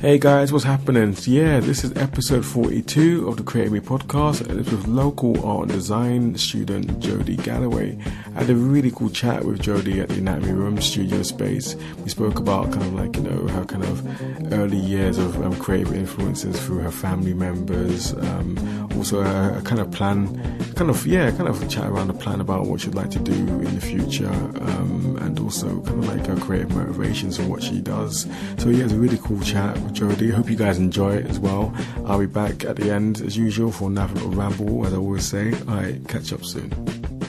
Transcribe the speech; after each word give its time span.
Hey 0.00 0.16
guys, 0.16 0.50
what's 0.50 0.64
happening? 0.64 1.14
Yeah, 1.24 1.60
this 1.60 1.84
is 1.84 1.94
episode 1.94 2.46
42 2.46 3.28
of 3.28 3.36
the 3.36 3.42
Create 3.42 3.70
Me 3.70 3.80
podcast, 3.80 4.40
and 4.48 4.58
it's 4.58 4.70
with 4.70 4.86
local 4.88 5.46
art 5.46 5.64
and 5.64 5.72
design 5.72 6.38
student 6.38 7.00
Jody 7.00 7.36
Galloway. 7.36 7.98
I 8.34 8.40
had 8.40 8.48
a 8.48 8.54
really 8.54 8.90
cool 8.92 9.10
chat 9.10 9.44
with 9.44 9.60
Jody 9.60 10.00
at 10.00 10.08
the 10.08 10.14
Anatomy 10.14 10.52
Room 10.52 10.80
studio 10.80 11.22
space. 11.22 11.76
We 12.02 12.08
spoke 12.08 12.38
about 12.38 12.72
kind 12.72 12.82
of 12.82 12.94
like, 12.94 13.14
you 13.14 13.24
know, 13.24 13.46
her 13.48 13.66
kind 13.66 13.84
of 13.84 14.52
early 14.54 14.78
years 14.78 15.18
of 15.18 15.36
um, 15.44 15.54
creative 15.56 15.92
influences 15.92 16.58
through 16.64 16.78
her 16.78 16.90
family 16.90 17.34
members, 17.34 18.14
um, 18.14 18.88
also 18.96 19.20
a, 19.20 19.60
kind 19.66 19.82
of 19.82 19.90
plan, 19.90 20.28
kind 20.76 20.88
of, 20.88 21.06
yeah, 21.06 21.30
kind 21.32 21.46
of 21.46 21.68
chat 21.68 21.84
around 21.84 22.08
a 22.08 22.14
plan 22.14 22.40
about 22.40 22.64
what 22.64 22.80
she'd 22.80 22.94
like 22.94 23.10
to 23.10 23.18
do 23.18 23.34
in 23.34 23.74
the 23.74 23.82
future, 23.82 24.32
um, 24.32 25.18
and 25.20 25.38
also 25.40 25.82
kind 25.82 26.02
of 26.02 26.08
like 26.08 26.26
her 26.26 26.36
creative 26.36 26.74
motivations 26.74 27.38
and 27.38 27.50
what 27.50 27.62
she 27.62 27.82
does. 27.82 28.26
So 28.56 28.70
yeah, 28.70 28.84
it's 28.84 28.94
a 28.94 28.98
really 28.98 29.18
cool 29.18 29.40
chat 29.40 29.76
Jody. 29.90 30.30
Hope 30.30 30.48
you 30.48 30.56
guys 30.56 30.78
enjoy 30.78 31.16
it 31.16 31.26
as 31.26 31.38
well. 31.38 31.74
I'll 32.06 32.18
be 32.18 32.26
back 32.26 32.64
at 32.64 32.76
the 32.76 32.90
end 32.90 33.20
as 33.20 33.36
usual 33.36 33.72
for 33.72 33.88
another 33.88 34.14
little 34.14 34.30
ramble, 34.30 34.86
as 34.86 34.94
I 34.94 34.96
always 34.96 35.24
say. 35.24 35.52
Alright, 35.68 36.06
catch 36.08 36.32
up 36.32 36.44
soon. 36.44 37.19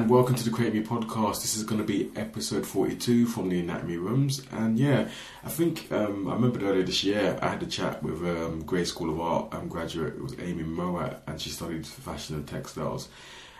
And 0.00 0.08
welcome 0.08 0.34
to 0.34 0.44
the 0.44 0.50
Create 0.50 0.72
Me 0.72 0.82
podcast. 0.82 1.42
This 1.42 1.54
is 1.56 1.62
going 1.62 1.78
to 1.78 1.86
be 1.86 2.10
episode 2.16 2.66
42 2.66 3.26
from 3.26 3.50
the 3.50 3.60
Anatomy 3.60 3.98
Rooms. 3.98 4.42
And 4.50 4.78
yeah, 4.78 5.10
I 5.44 5.50
think 5.50 5.92
um, 5.92 6.26
I 6.26 6.32
remember 6.32 6.64
earlier 6.64 6.84
this 6.84 7.04
year 7.04 7.38
I 7.42 7.48
had 7.48 7.62
a 7.62 7.66
chat 7.66 8.02
with 8.02 8.22
um, 8.22 8.64
Gray's 8.64 8.88
School 8.88 9.10
of 9.10 9.20
Art 9.20 9.52
um, 9.52 9.68
graduate, 9.68 10.14
it 10.14 10.22
was 10.22 10.34
Amy 10.40 10.62
Moat, 10.62 11.16
and 11.26 11.38
she 11.38 11.50
studied 11.50 11.86
fashion 11.86 12.36
and 12.36 12.48
textiles. 12.48 13.10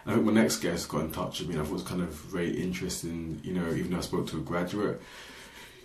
And 0.07 0.13
I 0.13 0.15
think 0.15 0.29
my 0.29 0.33
next 0.33 0.61
guest 0.61 0.89
got 0.89 1.03
in 1.03 1.13
touch 1.13 1.41
with 1.41 1.51
me 1.51 1.57
and 1.57 1.63
I 1.63 1.67
thought 1.67 1.73
it 1.73 1.75
was 1.75 1.83
kind 1.83 2.01
of 2.01 2.09
very 2.09 2.59
interesting, 2.59 3.39
you 3.45 3.53
know, 3.53 3.71
even 3.75 3.91
though 3.91 3.99
I 3.99 4.01
spoke 4.01 4.27
to 4.29 4.39
a 4.39 4.41
graduate, 4.41 4.99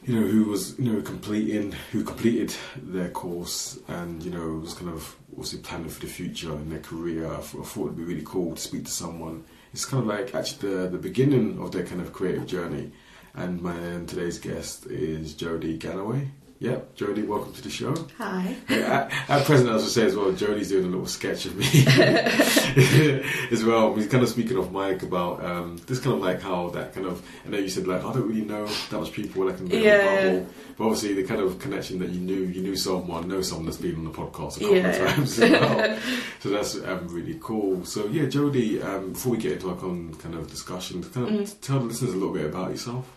you 0.06 0.16
know, 0.18 0.26
who 0.26 0.46
was, 0.46 0.80
you 0.80 0.90
know, 0.90 1.02
completing, 1.02 1.74
who 1.92 2.06
completed 2.06 2.56
their 2.82 3.10
course 3.10 3.78
and, 3.90 4.24
you 4.24 4.32
know, 4.32 4.52
was 4.60 4.74
kind 4.74 4.90
of 4.90 5.18
obviously 5.34 5.60
planning 5.60 5.90
for 5.90 6.00
the 6.00 6.08
future 6.08 6.54
and 6.54 6.72
their 6.72 6.80
career. 6.80 7.30
I 7.30 7.42
thought 7.42 7.88
it'd 7.88 7.98
be 7.98 8.04
really 8.04 8.24
cool 8.24 8.56
to 8.56 8.62
speak 8.62 8.86
to 8.86 8.92
someone 8.92 9.44
it's 9.76 9.84
kind 9.84 10.04
of 10.04 10.08
like 10.08 10.34
actually 10.34 10.74
the, 10.74 10.88
the 10.88 10.98
beginning 10.98 11.62
of 11.62 11.74
their 11.74 11.86
kind 11.86 12.00
of 12.00 12.14
creative 12.14 12.48
journey. 12.48 12.94
And 13.34 13.62
my 13.62 13.74
um, 13.74 14.06
today's 14.06 14.40
guest 14.40 14.86
is 14.86 15.34
Jody 15.34 15.78
Galloway. 15.78 16.30
Yep, 16.66 16.96
Jody, 16.96 17.22
welcome 17.22 17.54
to 17.54 17.62
the 17.62 17.70
show. 17.70 17.94
Hi. 18.18 18.56
at, 18.70 19.30
at, 19.30 19.46
present, 19.46 19.70
as 19.70 19.84
I 19.84 19.88
say 19.88 20.06
as 20.08 20.16
well, 20.16 20.32
Jody's 20.32 20.70
doing 20.70 20.86
a 20.86 20.88
little 20.88 21.06
sketch 21.06 21.46
of 21.46 21.56
me 21.56 21.68
as 23.52 23.64
well. 23.64 23.94
We're 23.94 24.08
kind 24.08 24.24
of 24.24 24.30
speaking 24.30 24.58
off 24.58 24.72
mic 24.72 25.04
about 25.04 25.46
um, 25.46 25.78
this 25.86 26.00
kind 26.00 26.16
of 26.16 26.22
like 26.24 26.42
how 26.42 26.70
that 26.70 26.96
kind 26.96 27.06
of, 27.06 27.24
I 27.46 27.50
know 27.50 27.60
you 27.60 27.70
said 27.70 27.86
like, 27.86 28.04
I 28.04 28.12
don't 28.12 28.28
really 28.28 28.42
know 28.42 28.66
that 28.66 29.00
much 29.00 29.12
people 29.12 29.46
like 29.46 29.60
in 29.60 29.68
the 29.68 29.78
yeah, 29.78 30.24
bubble. 30.24 30.48
But 30.76 30.84
obviously 30.86 31.14
the 31.14 31.24
kind 31.24 31.40
of 31.40 31.60
connection 31.60 32.00
that 32.00 32.10
you 32.10 32.20
knew, 32.20 32.46
you 32.46 32.64
knew 32.64 32.76
someone, 32.76 33.28
know 33.28 33.44
someone 33.44 33.68
that's 33.68 33.78
been 33.78 33.98
on 33.98 34.06
the 34.06 34.10
podcast 34.10 34.58
a 34.58 34.62
couple 34.62 34.76
yeah. 34.76 34.88
of 34.88 35.16
times 35.16 35.40
as 35.40 35.52
well. 35.52 36.00
so 36.40 36.50
that's 36.50 36.76
um, 36.84 37.08
really 37.10 37.38
cool. 37.44 37.86
So 37.86 38.08
yeah, 38.08 38.26
Jody, 38.26 38.82
um, 38.82 39.14
before 39.14 39.34
we 39.34 39.38
get 39.38 39.52
into 39.52 39.70
our 39.70 39.78
kind 39.78 40.34
of 40.34 40.50
discussion, 40.50 41.04
kind 41.04 41.28
of 41.28 41.34
mm. 41.48 41.62
tell 41.62 41.78
the 41.78 41.86
listeners 41.86 42.16
a 42.16 42.18
little 42.18 42.34
bit 42.34 42.48
about 42.48 42.72
yourself. 42.72 43.08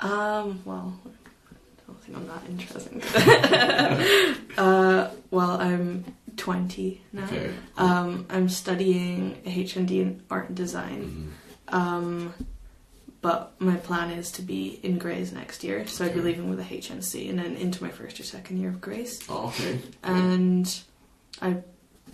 Um, 0.00 0.60
well, 0.64 0.92
think 1.92 2.18
I'm 2.18 2.26
that 2.28 2.42
interesting. 2.48 3.02
uh, 4.58 5.10
well, 5.30 5.60
I'm 5.60 6.04
20 6.36 7.02
now. 7.12 7.24
Okay, 7.24 7.50
cool. 7.76 7.86
um, 7.86 8.26
I'm 8.30 8.48
studying 8.48 9.36
HND 9.44 9.90
in 9.90 10.22
art 10.30 10.48
and 10.48 10.56
design. 10.56 11.02
Mm-hmm. 11.68 11.74
Um, 11.74 12.34
but 13.20 13.54
my 13.58 13.76
plan 13.76 14.10
is 14.10 14.30
to 14.32 14.42
be 14.42 14.78
in 14.82 14.98
Grays 14.98 15.32
next 15.32 15.64
year, 15.64 15.86
so 15.86 16.04
okay. 16.04 16.12
I'd 16.12 16.16
be 16.16 16.22
leaving 16.22 16.50
with 16.50 16.60
a 16.60 16.64
HNC 16.64 17.30
and 17.30 17.38
then 17.38 17.56
into 17.56 17.82
my 17.82 17.90
first 17.90 18.20
or 18.20 18.22
second 18.22 18.58
year 18.58 18.68
of 18.68 18.82
Grays. 18.82 19.24
Oh, 19.30 19.46
okay. 19.46 19.80
And 20.02 20.82
I 21.40 21.56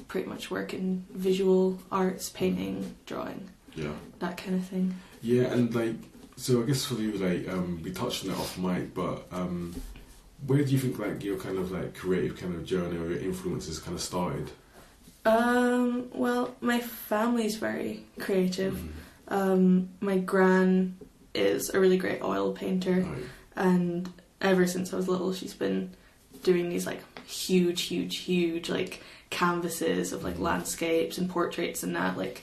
pretty 0.06 0.28
much 0.28 0.50
work 0.50 0.72
in 0.72 1.04
visual 1.10 1.80
arts, 1.90 2.28
painting, 2.28 2.94
drawing, 3.06 3.50
yeah, 3.74 3.90
that 4.20 4.36
kind 4.36 4.54
of 4.54 4.64
thing. 4.64 4.94
Yeah, 5.20 5.44
and 5.52 5.74
like 5.74 5.96
so 6.40 6.62
I 6.62 6.66
guess 6.66 6.86
for 6.86 6.94
you, 6.94 7.12
like, 7.12 7.48
um, 7.48 7.82
we 7.82 7.92
touched 7.92 8.24
on 8.24 8.30
it 8.30 8.38
off 8.38 8.56
mic, 8.56 8.94
but 8.94 9.26
um, 9.30 9.74
where 10.46 10.64
do 10.64 10.72
you 10.72 10.78
think 10.78 10.98
like 10.98 11.22
your 11.22 11.36
kind 11.36 11.58
of 11.58 11.70
like 11.70 11.94
creative 11.94 12.38
kind 12.38 12.54
of 12.54 12.64
journey 12.64 12.96
or 12.96 13.10
your 13.10 13.18
influences 13.18 13.78
kind 13.78 13.94
of 13.94 14.00
started? 14.00 14.50
Um, 15.26 16.08
well, 16.14 16.56
my 16.62 16.80
family's 16.80 17.56
very 17.56 18.04
creative. 18.18 18.74
Mm. 18.74 18.88
Um, 19.28 19.88
my 20.00 20.16
gran 20.16 20.96
is 21.34 21.70
a 21.74 21.78
really 21.78 21.98
great 21.98 22.22
oil 22.22 22.52
painter, 22.52 23.02
right. 23.02 23.22
and 23.54 24.10
ever 24.40 24.66
since 24.66 24.94
I 24.94 24.96
was 24.96 25.08
little, 25.08 25.34
she's 25.34 25.54
been 25.54 25.90
doing 26.42 26.70
these 26.70 26.86
like 26.86 27.02
huge, 27.26 27.82
huge, 27.82 28.16
huge 28.16 28.70
like 28.70 29.02
canvases 29.28 30.14
of 30.14 30.24
like 30.24 30.36
mm. 30.36 30.40
landscapes 30.40 31.18
and 31.18 31.28
portraits 31.28 31.82
and 31.82 31.94
that 31.94 32.16
like 32.16 32.42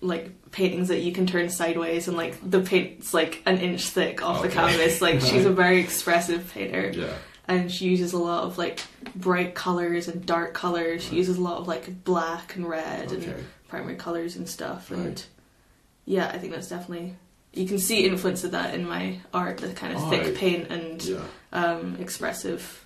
like 0.00 0.50
paintings 0.52 0.88
that 0.88 1.00
you 1.00 1.12
can 1.12 1.26
turn 1.26 1.48
sideways 1.48 2.08
and 2.08 2.16
like 2.16 2.38
the 2.48 2.60
paint's 2.60 3.12
like 3.12 3.42
an 3.46 3.58
inch 3.58 3.88
thick 3.88 4.22
off 4.22 4.38
okay. 4.38 4.48
the 4.48 4.54
canvas. 4.54 5.00
Like 5.00 5.20
she's 5.20 5.44
a 5.44 5.50
very 5.50 5.80
expressive 5.80 6.50
painter. 6.52 6.90
Yeah. 6.94 7.14
And 7.46 7.72
she 7.72 7.86
uses 7.86 8.12
a 8.12 8.18
lot 8.18 8.44
of 8.44 8.58
like 8.58 8.80
bright 9.16 9.54
colors 9.54 10.06
and 10.06 10.24
dark 10.24 10.52
colors. 10.52 11.02
She 11.02 11.16
uses 11.16 11.38
a 11.38 11.40
lot 11.40 11.58
of 11.58 11.66
like 11.66 12.04
black 12.04 12.56
and 12.56 12.68
red 12.68 13.10
okay. 13.10 13.24
and 13.24 13.46
primary 13.68 13.96
colors 13.96 14.36
and 14.36 14.48
stuff. 14.48 14.90
And 14.90 15.06
right. 15.06 15.26
yeah, 16.04 16.28
I 16.28 16.38
think 16.38 16.52
that's 16.52 16.68
definitely 16.68 17.16
you 17.54 17.66
can 17.66 17.78
see 17.78 18.06
influence 18.06 18.44
of 18.44 18.52
that 18.52 18.74
in 18.74 18.86
my 18.86 19.18
art, 19.32 19.58
the 19.58 19.72
kind 19.72 19.94
of 19.94 20.02
oh, 20.02 20.10
thick 20.10 20.36
paint 20.36 20.70
and 20.70 21.02
yeah. 21.02 21.20
um, 21.52 21.96
expressive 21.98 22.84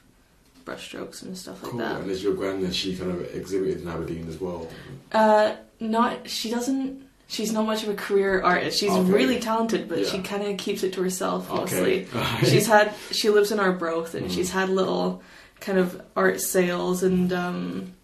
brushstrokes 0.65 1.23
and 1.23 1.37
stuff 1.37 1.63
cool. 1.63 1.79
like 1.79 1.89
that. 1.89 2.01
And 2.01 2.11
is 2.11 2.23
your 2.23 2.35
granddad 2.35 2.75
she 2.75 2.97
kind 2.97 3.11
of 3.11 3.35
exhibited 3.35 3.83
in 3.83 3.89
Aberdeen 3.89 4.29
as 4.29 4.41
well? 4.41 4.69
Uh, 5.13 5.57
not 5.81 6.29
she 6.29 6.51
doesn't. 6.51 7.09
She's 7.29 7.53
not 7.53 7.65
much 7.65 7.83
of 7.83 7.89
a 7.89 7.95
career 7.95 8.43
artist. 8.43 8.79
She's 8.79 8.91
okay. 8.91 9.11
really 9.11 9.41
talented, 9.41 9.89
but 9.89 10.01
yeah. 10.01 10.09
she 10.09 10.21
kind 10.21 10.43
of 10.43 10.59
keeps 10.59 10.83
it 10.83 10.93
to 10.95 11.03
herself 11.03 11.49
mostly. 11.49 12.07
Okay. 12.15 12.37
she's 12.47 12.67
had 12.67 12.95
she 13.11 13.31
lives 13.31 13.51
in 13.53 13.59
our 13.59 13.69
Arbroath 13.69 14.15
and 14.15 14.27
mm. 14.27 14.31
she's 14.31 14.51
had 14.51 14.69
little 14.69 15.23
kind 15.61 15.79
of 15.79 16.03
art 16.15 16.41
sales 16.41 17.03
and 17.03 17.33
um, 17.33 17.95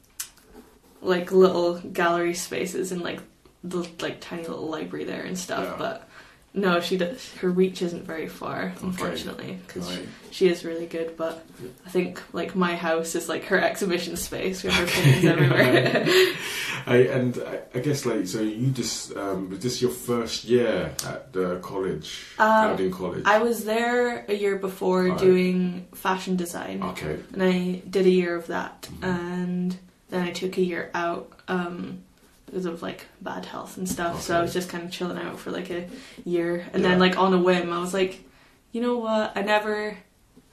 like 1.02 1.30
little 1.30 1.78
gallery 1.78 2.34
spaces 2.34 2.90
and 2.90 3.02
like 3.02 3.20
the 3.62 3.86
like 4.00 4.20
tiny 4.20 4.46
little 4.46 4.68
library 4.68 5.04
there 5.04 5.22
and 5.22 5.38
stuff. 5.38 5.64
Yeah. 5.64 5.76
But 5.78 6.07
no, 6.54 6.80
she 6.80 6.96
does. 6.96 7.32
Her 7.34 7.50
reach 7.50 7.82
isn't 7.82 8.04
very 8.04 8.26
far, 8.26 8.72
unfortunately, 8.80 9.58
because 9.66 9.96
right. 9.96 10.08
she 10.30 10.48
is 10.48 10.64
really 10.64 10.86
good. 10.86 11.16
But 11.16 11.44
I 11.86 11.90
think 11.90 12.22
like 12.32 12.56
my 12.56 12.74
house 12.74 13.14
is 13.14 13.28
like 13.28 13.44
her 13.44 13.60
exhibition 13.60 14.16
space. 14.16 14.62
Have 14.62 14.72
her 14.72 14.86
paintings 14.86 15.24
everywhere. 15.26 16.06
I, 16.86 16.96
and 16.96 17.38
I, 17.46 17.78
I, 17.78 17.80
guess 17.80 18.06
like 18.06 18.26
so, 18.26 18.40
you 18.40 18.70
just 18.70 19.14
um, 19.14 19.50
was 19.50 19.60
this 19.60 19.82
your 19.82 19.90
first 19.90 20.44
year 20.44 20.94
at 21.06 21.32
the 21.34 21.58
college, 21.60 22.24
um, 22.38 22.90
College? 22.90 23.22
I 23.26 23.38
was 23.38 23.64
there 23.64 24.24
a 24.26 24.34
year 24.34 24.56
before 24.56 25.04
right. 25.04 25.18
doing 25.18 25.86
fashion 25.94 26.36
design. 26.36 26.82
Okay, 26.82 27.18
and 27.34 27.42
I 27.42 27.82
did 27.88 28.06
a 28.06 28.10
year 28.10 28.34
of 28.34 28.46
that, 28.46 28.82
mm-hmm. 28.82 29.04
and 29.04 29.78
then 30.08 30.26
I 30.26 30.32
took 30.32 30.56
a 30.56 30.62
year 30.62 30.90
out. 30.94 31.30
Um, 31.46 32.04
because 32.50 32.66
of 32.66 32.82
like 32.82 33.06
bad 33.20 33.44
health 33.44 33.76
and 33.76 33.88
stuff. 33.88 34.14
Okay. 34.14 34.22
So 34.22 34.38
I 34.38 34.42
was 34.42 34.52
just 34.52 34.68
kind 34.68 34.84
of 34.84 34.90
chilling 34.90 35.18
out 35.18 35.38
for 35.38 35.50
like 35.50 35.70
a 35.70 35.88
year, 36.24 36.66
and 36.72 36.82
yeah. 36.82 36.90
then 36.90 36.98
like 36.98 37.18
on 37.18 37.32
a 37.34 37.38
whim, 37.38 37.72
I 37.72 37.80
was 37.80 37.94
like, 37.94 38.24
you 38.72 38.80
know 38.80 38.98
what? 38.98 39.36
I 39.36 39.42
never 39.42 39.96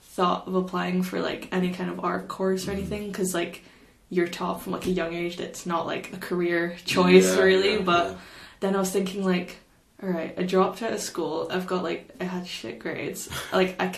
thought 0.01 0.47
of 0.47 0.55
applying 0.55 1.03
for 1.03 1.19
like 1.19 1.49
any 1.51 1.71
kind 1.71 1.89
of 1.89 1.99
art 1.99 2.27
course 2.27 2.67
or 2.67 2.71
mm-hmm. 2.71 2.79
anything 2.79 3.07
because 3.07 3.33
like 3.33 3.63
you're 4.09 4.27
taught 4.27 4.61
from 4.61 4.71
like 4.71 4.85
a 4.85 4.91
young 4.91 5.13
age 5.13 5.37
that 5.37 5.47
it's 5.47 5.65
not 5.65 5.85
like 5.85 6.13
a 6.13 6.17
career 6.17 6.77
choice 6.85 7.35
yeah, 7.35 7.41
really. 7.41 7.73
Yeah, 7.73 7.81
but 7.81 8.17
then 8.61 8.75
I 8.75 8.79
was 8.79 8.91
thinking 8.91 9.25
like, 9.25 9.57
all 10.01 10.09
right, 10.09 10.33
I 10.37 10.43
dropped 10.43 10.81
out 10.81 10.93
of 10.93 11.01
school. 11.01 11.49
I've 11.51 11.67
got 11.67 11.83
like 11.83 12.15
I 12.21 12.23
had 12.23 12.47
shit 12.47 12.79
grades. 12.79 13.29
like 13.51 13.75
I, 13.81 13.93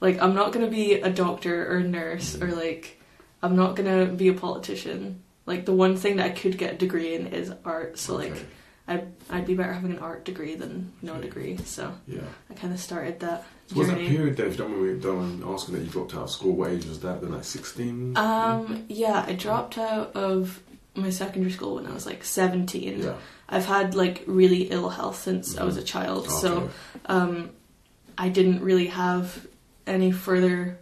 like 0.00 0.20
I'm 0.20 0.34
not 0.34 0.52
gonna 0.52 0.68
be 0.68 0.94
a 0.94 1.10
doctor 1.10 1.70
or 1.72 1.78
a 1.78 1.84
nurse 1.84 2.40
or 2.40 2.48
like 2.48 3.00
I'm 3.42 3.56
not 3.56 3.76
gonna 3.76 4.06
be 4.06 4.28
a 4.28 4.34
politician 4.34 5.22
like 5.46 5.64
the 5.66 5.72
one 5.72 5.96
thing 5.96 6.16
that 6.16 6.26
I 6.26 6.30
could 6.30 6.58
get 6.58 6.74
a 6.74 6.76
degree 6.76 7.14
in 7.14 7.28
is 7.28 7.52
art. 7.64 7.98
So 7.98 8.18
okay. 8.18 8.30
like 8.30 8.46
I'd 8.86 9.12
I'd 9.30 9.46
be 9.46 9.54
better 9.54 9.72
having 9.72 9.92
an 9.92 9.98
art 9.98 10.24
degree 10.24 10.54
than 10.54 10.92
no 11.02 11.14
okay. 11.14 11.22
degree. 11.22 11.56
So 11.58 11.94
yeah, 12.06 12.20
I 12.50 12.54
kind 12.54 12.72
of 12.72 12.80
started 12.80 13.20
that. 13.20 13.44
So 13.68 13.78
was 13.78 13.88
that 13.88 13.98
period 13.98 14.38
you 14.38 14.56
don't 14.56 15.00
don't 15.00 15.42
asking 15.46 15.74
that 15.74 15.82
you 15.82 15.90
dropped 15.90 16.14
out 16.14 16.24
of 16.24 16.30
school, 16.30 16.54
what 16.54 16.70
age 16.70 16.86
was 16.86 17.00
that? 17.00 17.20
Then 17.22 17.32
like 17.32 17.44
sixteen. 17.44 18.16
Um, 18.16 18.84
yeah, 18.88 19.24
I 19.26 19.32
dropped 19.32 19.78
out 19.78 20.14
of 20.14 20.62
my 20.94 21.10
secondary 21.10 21.52
school 21.52 21.76
when 21.76 21.86
I 21.86 21.92
was 21.92 22.06
like 22.06 22.24
seventeen. 22.24 23.02
Yeah. 23.02 23.14
I've 23.48 23.66
had 23.66 23.94
like 23.94 24.24
really 24.26 24.64
ill 24.64 24.88
health 24.88 25.18
since 25.18 25.52
mm-hmm. 25.52 25.62
I 25.62 25.64
was 25.64 25.76
a 25.76 25.82
child, 25.82 26.26
okay. 26.26 26.34
so 26.34 26.70
um, 27.06 27.50
I 28.16 28.28
didn't 28.28 28.62
really 28.62 28.86
have 28.88 29.46
any 29.86 30.12
further 30.12 30.78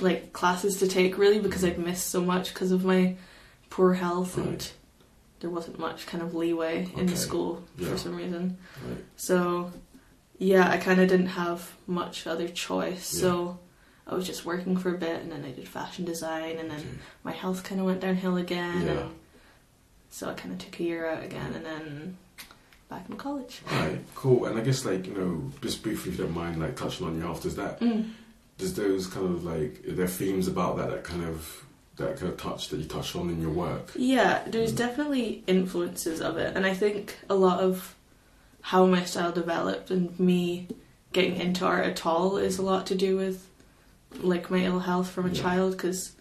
like 0.00 0.32
classes 0.32 0.78
to 0.78 0.86
take 0.86 1.18
really 1.18 1.40
because 1.40 1.64
I'd 1.64 1.78
missed 1.78 2.08
so 2.08 2.20
much 2.20 2.54
because 2.54 2.70
of 2.70 2.84
my 2.84 3.16
poor 3.70 3.94
health 3.94 4.36
and 4.38 4.70
there 5.40 5.50
wasn't 5.50 5.78
much 5.78 6.06
kind 6.06 6.22
of 6.22 6.34
leeway 6.34 6.88
in 6.96 7.06
the 7.06 7.16
school 7.16 7.62
Yeah. 7.76 7.90
for 7.90 7.98
some 7.98 8.16
reason. 8.16 8.58
Right. 8.86 9.04
So 9.16 9.70
yeah, 10.38 10.68
I 10.70 10.76
kind 10.78 11.00
of 11.00 11.08
didn't 11.08 11.26
have 11.28 11.72
much 11.86 12.26
other 12.26 12.48
choice. 12.48 13.06
So 13.06 13.58
I 14.06 14.14
was 14.14 14.26
just 14.26 14.44
working 14.44 14.76
for 14.76 14.94
a 14.94 14.98
bit 14.98 15.22
and 15.22 15.30
then 15.30 15.44
I 15.44 15.50
did 15.52 15.68
fashion 15.68 16.04
design 16.04 16.58
and 16.58 16.70
then 16.70 16.78
Okay. 16.80 16.88
my 17.24 17.32
health 17.32 17.62
kind 17.64 17.80
of 17.80 17.86
went 17.86 18.00
downhill 18.00 18.36
again. 18.36 18.86
Yeah. 18.86 18.92
And 18.92 19.10
so 20.10 20.28
I 20.30 20.34
kind 20.34 20.52
of 20.52 20.58
took 20.58 20.80
a 20.80 20.82
year 20.82 21.06
out 21.08 21.22
again 21.22 21.52
and 21.54 21.64
then 21.64 22.16
back 22.88 23.04
in 23.10 23.16
college. 23.16 23.60
Alright, 23.70 24.00
cool. 24.14 24.46
And 24.46 24.58
I 24.58 24.62
guess 24.62 24.84
like 24.84 25.06
you 25.06 25.14
know, 25.14 25.52
just 25.60 25.82
briefly, 25.82 26.12
if 26.12 26.18
you 26.18 26.24
don't 26.24 26.34
mind, 26.34 26.58
like 26.60 26.74
touching 26.76 27.06
on 27.06 27.14
your 27.16 27.24
health, 27.26 27.42
does 27.42 27.56
that 27.56 27.80
Mm. 27.80 28.10
does 28.56 28.74
those 28.74 29.06
kind 29.06 29.26
of 29.26 29.44
like 29.44 29.86
are 29.86 29.92
there 29.92 30.08
themes 30.08 30.48
about 30.48 30.78
that 30.78 30.90
that 30.90 31.04
kind 31.04 31.22
of 31.22 31.64
that 31.98 32.18
kind 32.18 32.32
of 32.32 32.38
touch 32.38 32.68
that 32.68 32.78
you 32.78 32.84
touch 32.86 33.14
on 33.14 33.28
in 33.28 33.40
your 33.40 33.50
work? 33.50 33.90
Yeah, 33.96 34.42
there's 34.46 34.72
Mm. 34.72 34.76
definitely 34.76 35.42
influences 35.46 36.20
of 36.20 36.36
it, 36.38 36.56
and 36.56 36.64
I 36.66 36.74
think 36.74 37.16
a 37.28 37.34
lot 37.34 37.60
of 37.60 37.94
how 38.62 38.86
my 38.86 39.04
style 39.04 39.32
developed 39.32 39.90
and 39.90 40.18
me 40.18 40.68
getting 41.12 41.36
into 41.36 41.64
art 41.64 41.86
at 41.86 42.04
all 42.06 42.36
is 42.36 42.58
a 42.58 42.62
lot 42.62 42.86
to 42.86 42.94
do 42.94 43.16
with 43.16 43.46
like 44.22 44.50
my 44.50 44.58
ill 44.64 44.80
health 44.80 45.08
from 45.10 45.26
a 45.26 45.30
Yeah. 45.30 45.42
child 45.42 45.72
because 45.72 46.12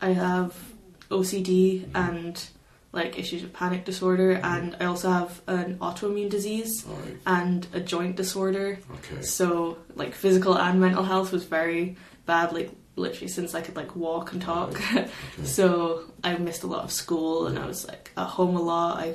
I 0.00 0.10
have 0.12 0.54
OCD 1.10 1.86
and 1.94 2.42
like 2.92 3.18
issues 3.18 3.42
of 3.42 3.52
panic 3.52 3.84
disorder, 3.84 4.32
and 4.42 4.74
I 4.80 4.86
also 4.86 5.10
have 5.10 5.42
an 5.46 5.76
autoimmune 5.78 6.30
disease 6.30 6.86
Alright, 6.88 7.16
and 7.26 7.66
a 7.74 7.80
joint 7.80 8.16
disorder. 8.16 8.78
okay. 8.94 9.20
So 9.22 9.76
like 9.94 10.14
physical 10.14 10.56
and 10.56 10.80
mental 10.80 11.04
health 11.04 11.30
was 11.32 11.44
very 11.44 11.96
bad, 12.24 12.52
like 12.52 12.70
literally 12.98 13.28
since 13.28 13.54
I 13.54 13.60
could 13.60 13.76
like 13.76 13.96
walk 13.96 14.32
and 14.32 14.42
talk. 14.42 14.70
Okay. 14.92 15.08
so 15.44 16.04
I 16.24 16.36
missed 16.36 16.62
a 16.62 16.66
lot 16.66 16.84
of 16.84 16.92
school 16.92 17.46
and 17.46 17.58
I 17.58 17.66
was 17.66 17.86
like 17.86 18.10
at 18.16 18.26
home 18.26 18.56
a 18.56 18.60
lot. 18.62 18.98
I 18.98 19.14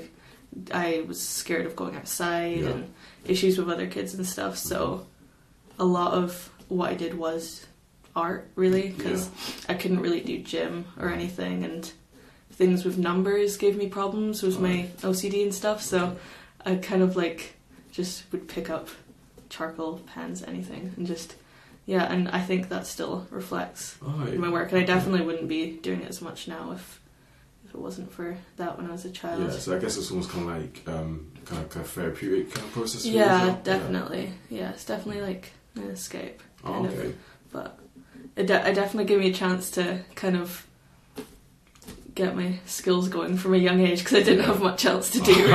I 0.71 1.03
was 1.07 1.21
scared 1.21 1.65
of 1.65 1.75
going 1.75 1.95
outside 1.95 2.59
Yeah. 2.59 2.69
and 2.69 2.93
issues 3.25 3.57
with 3.57 3.69
other 3.69 3.87
kids 3.87 4.13
and 4.13 4.25
stuff. 4.25 4.57
So 4.57 4.79
mm-hmm. 4.79 5.81
a 5.81 5.85
lot 5.85 6.13
of 6.13 6.49
what 6.67 6.89
I 6.91 6.95
did 6.95 7.13
was 7.15 7.65
art 8.15 8.49
really 8.55 8.89
because 8.89 9.29
I 9.67 9.73
couldn't 9.73 9.99
really 9.99 10.21
do 10.21 10.37
gym 10.37 10.85
or 10.99 11.09
anything 11.09 11.63
and 11.63 11.91
things 12.51 12.85
with 12.85 12.97
numbers 12.97 13.57
gave 13.57 13.75
me 13.75 13.87
problems 13.87 14.43
with 14.43 14.59
my 14.59 14.87
OCD 15.01 15.41
and 15.43 15.53
stuff. 15.53 15.81
So 15.81 16.15
I 16.65 16.75
kind 16.75 17.01
of 17.01 17.15
like 17.15 17.55
just 17.91 18.31
would 18.31 18.47
pick 18.47 18.69
up 18.69 18.89
charcoal 19.49 19.99
pens, 20.05 20.43
anything, 20.43 20.93
and 20.97 21.05
just 21.07 21.35
yeah. 21.85 22.03
And 22.11 22.29
I 22.29 22.39
think 22.41 22.69
that 22.69 22.87
still 22.87 23.27
reflects 23.29 23.97
my 24.01 24.49
work, 24.49 24.71
and 24.71 24.81
I 24.81 24.83
definitely 24.85 25.25
wouldn't 25.25 25.47
be 25.47 25.71
doing 25.71 26.01
it 26.01 26.09
as 26.09 26.21
much 26.21 26.47
now 26.47 26.71
if 26.71 26.99
if 27.65 27.73
it 27.73 27.79
wasn't 27.79 28.11
for 28.11 28.37
that 28.57 28.77
when 28.77 28.87
I 28.87 28.91
was 28.91 29.05
a 29.05 29.11
child. 29.11 29.41
Yeah, 29.43 29.51
so 29.51 29.75
I 29.75 29.79
guess 29.79 29.97
it's 29.97 30.11
almost 30.11 30.29
kind 30.29 30.49
of 30.49 30.55
like 30.61 30.83
um, 30.87 31.31
kind 31.45 31.61
of 31.63 31.69
kind 31.69 31.85
of 31.85 31.91
therapeutic 31.91 32.53
kind 32.53 32.67
of 32.67 32.73
process. 32.73 33.03
for 33.03 33.07
Yeah, 33.09 33.45
well? 33.47 33.61
definitely. 33.63 34.33
Yeah. 34.49 34.69
it's 34.71 34.85
definitely 34.85 35.21
like 35.21 35.51
an 35.75 35.83
escape, 35.89 36.41
kind 36.63 36.85
Oh, 36.87 36.89
okay. 36.89 37.07
of. 37.07 37.15
But 37.51 37.79
it, 38.35 38.47
de- 38.47 38.69
it 38.69 38.73
definitely 38.73 39.05
gave 39.05 39.19
me 39.19 39.29
a 39.29 39.33
chance 39.33 39.69
to 39.71 39.99
kind 40.15 40.35
of 40.35 40.65
get 42.15 42.35
my 42.35 42.59
skills 42.65 43.07
going 43.09 43.37
from 43.37 43.55
a 43.55 43.57
young 43.57 43.79
age 43.79 43.99
because 44.03 44.19
I 44.19 44.23
didn't 44.23 44.45
have 44.45 44.61
much 44.61 44.85
else 44.85 45.09
to 45.11 45.19
do 45.21 45.33
really. 45.47 45.49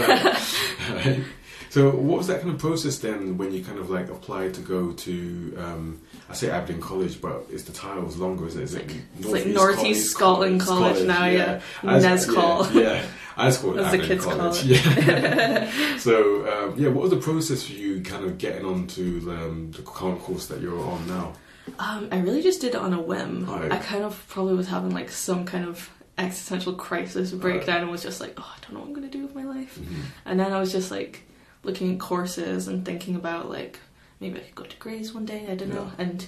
Right. 0.00 0.50
Right. 0.90 1.20
So, 1.70 1.88
what 1.90 2.18
was 2.18 2.26
that 2.26 2.40
kind 2.42 2.52
of 2.52 2.58
process 2.58 2.98
then 2.98 3.38
when 3.38 3.52
you 3.52 3.62
kind 3.64 3.78
of 3.78 3.90
like 3.90 4.08
applied 4.10 4.54
to 4.54 4.60
go 4.60 4.90
to, 4.92 5.54
um, 5.56 6.00
I 6.28 6.34
say 6.34 6.50
Aberdeen 6.50 6.80
College, 6.82 7.20
but 7.22 7.46
is 7.50 7.64
the 7.64 7.72
title 7.72 8.02
was 8.02 8.16
longer, 8.18 8.46
is 8.48 8.56
it? 8.56 8.62
Is 8.64 8.74
It's 8.74 8.82
it 8.82 8.88
like- 8.88 8.96
it's 9.20 9.28
like 9.28 9.46
Northeast 9.46 9.84
College- 10.18 10.58
Scotland 10.58 10.60
College 10.60 11.06
now, 11.06 11.26
yeah. 11.26 11.60
Just- 11.82 12.28
Nescol. 12.28 12.74
Yeah, 12.74 12.80
yeah. 12.82 13.02
I 13.36 13.46
just 13.48 13.62
called 13.62 13.74
it 13.76 13.78
the 13.78 13.84
Aberdeen 13.86 14.08
kids 14.08 14.24
College. 14.24 14.64
it. 14.64 15.06
Yeah. 15.06 15.96
so, 15.98 16.14
um, 16.52 16.74
yeah, 16.76 16.88
what 16.88 17.02
was 17.02 17.10
the 17.10 17.16
process 17.18 17.62
for 17.62 17.72
you 17.72 18.02
kind 18.02 18.24
of 18.24 18.36
getting 18.38 18.64
onto 18.66 19.30
um, 19.30 19.70
the 19.70 19.82
current 19.82 20.20
course 20.20 20.46
that 20.48 20.60
you're 20.60 20.78
on 20.80 21.06
now? 21.06 21.32
Um, 21.78 22.08
I 22.10 22.18
really 22.18 22.42
just 22.42 22.60
did 22.60 22.74
it 22.74 22.80
on 22.80 22.92
a 22.92 23.00
whim. 23.00 23.46
Right. 23.46 23.70
I 23.70 23.76
kind 23.76 24.02
of 24.02 24.22
probably 24.28 24.54
was 24.54 24.66
having 24.66 24.90
like 24.90 25.08
some 25.10 25.44
kind 25.44 25.64
of 25.66 25.88
existential 26.18 26.74
crisis 26.74 27.30
breakdown 27.30 27.82
and 27.82 27.90
was 27.90 28.02
just 28.02 28.20
like, 28.20 28.34
oh, 28.38 28.54
I 28.56 28.58
don't 28.60 28.74
know 28.74 28.80
what 28.80 28.88
I'm 28.88 28.94
going 28.94 29.08
to 29.08 29.16
do 29.16 29.22
with 29.22 29.34
my 29.36 29.44
life. 29.44 29.78
Mhm. 29.80 30.02
And 30.26 30.40
then 30.40 30.52
I 30.52 30.58
was 30.58 30.72
just 30.72 30.90
like 30.90 31.22
looking 31.62 31.92
at 31.94 32.00
courses 32.00 32.68
and 32.68 32.84
thinking 32.84 33.14
about 33.16 33.48
like 33.50 33.78
maybe 34.20 34.38
I 34.38 34.42
could 34.42 34.54
go 34.54 34.64
to 34.64 34.76
Grays 34.78 35.12
one 35.14 35.24
day. 35.26 35.46
I 35.48 35.54
don't 35.54 35.72
know. 35.74 35.90
And 35.98 36.26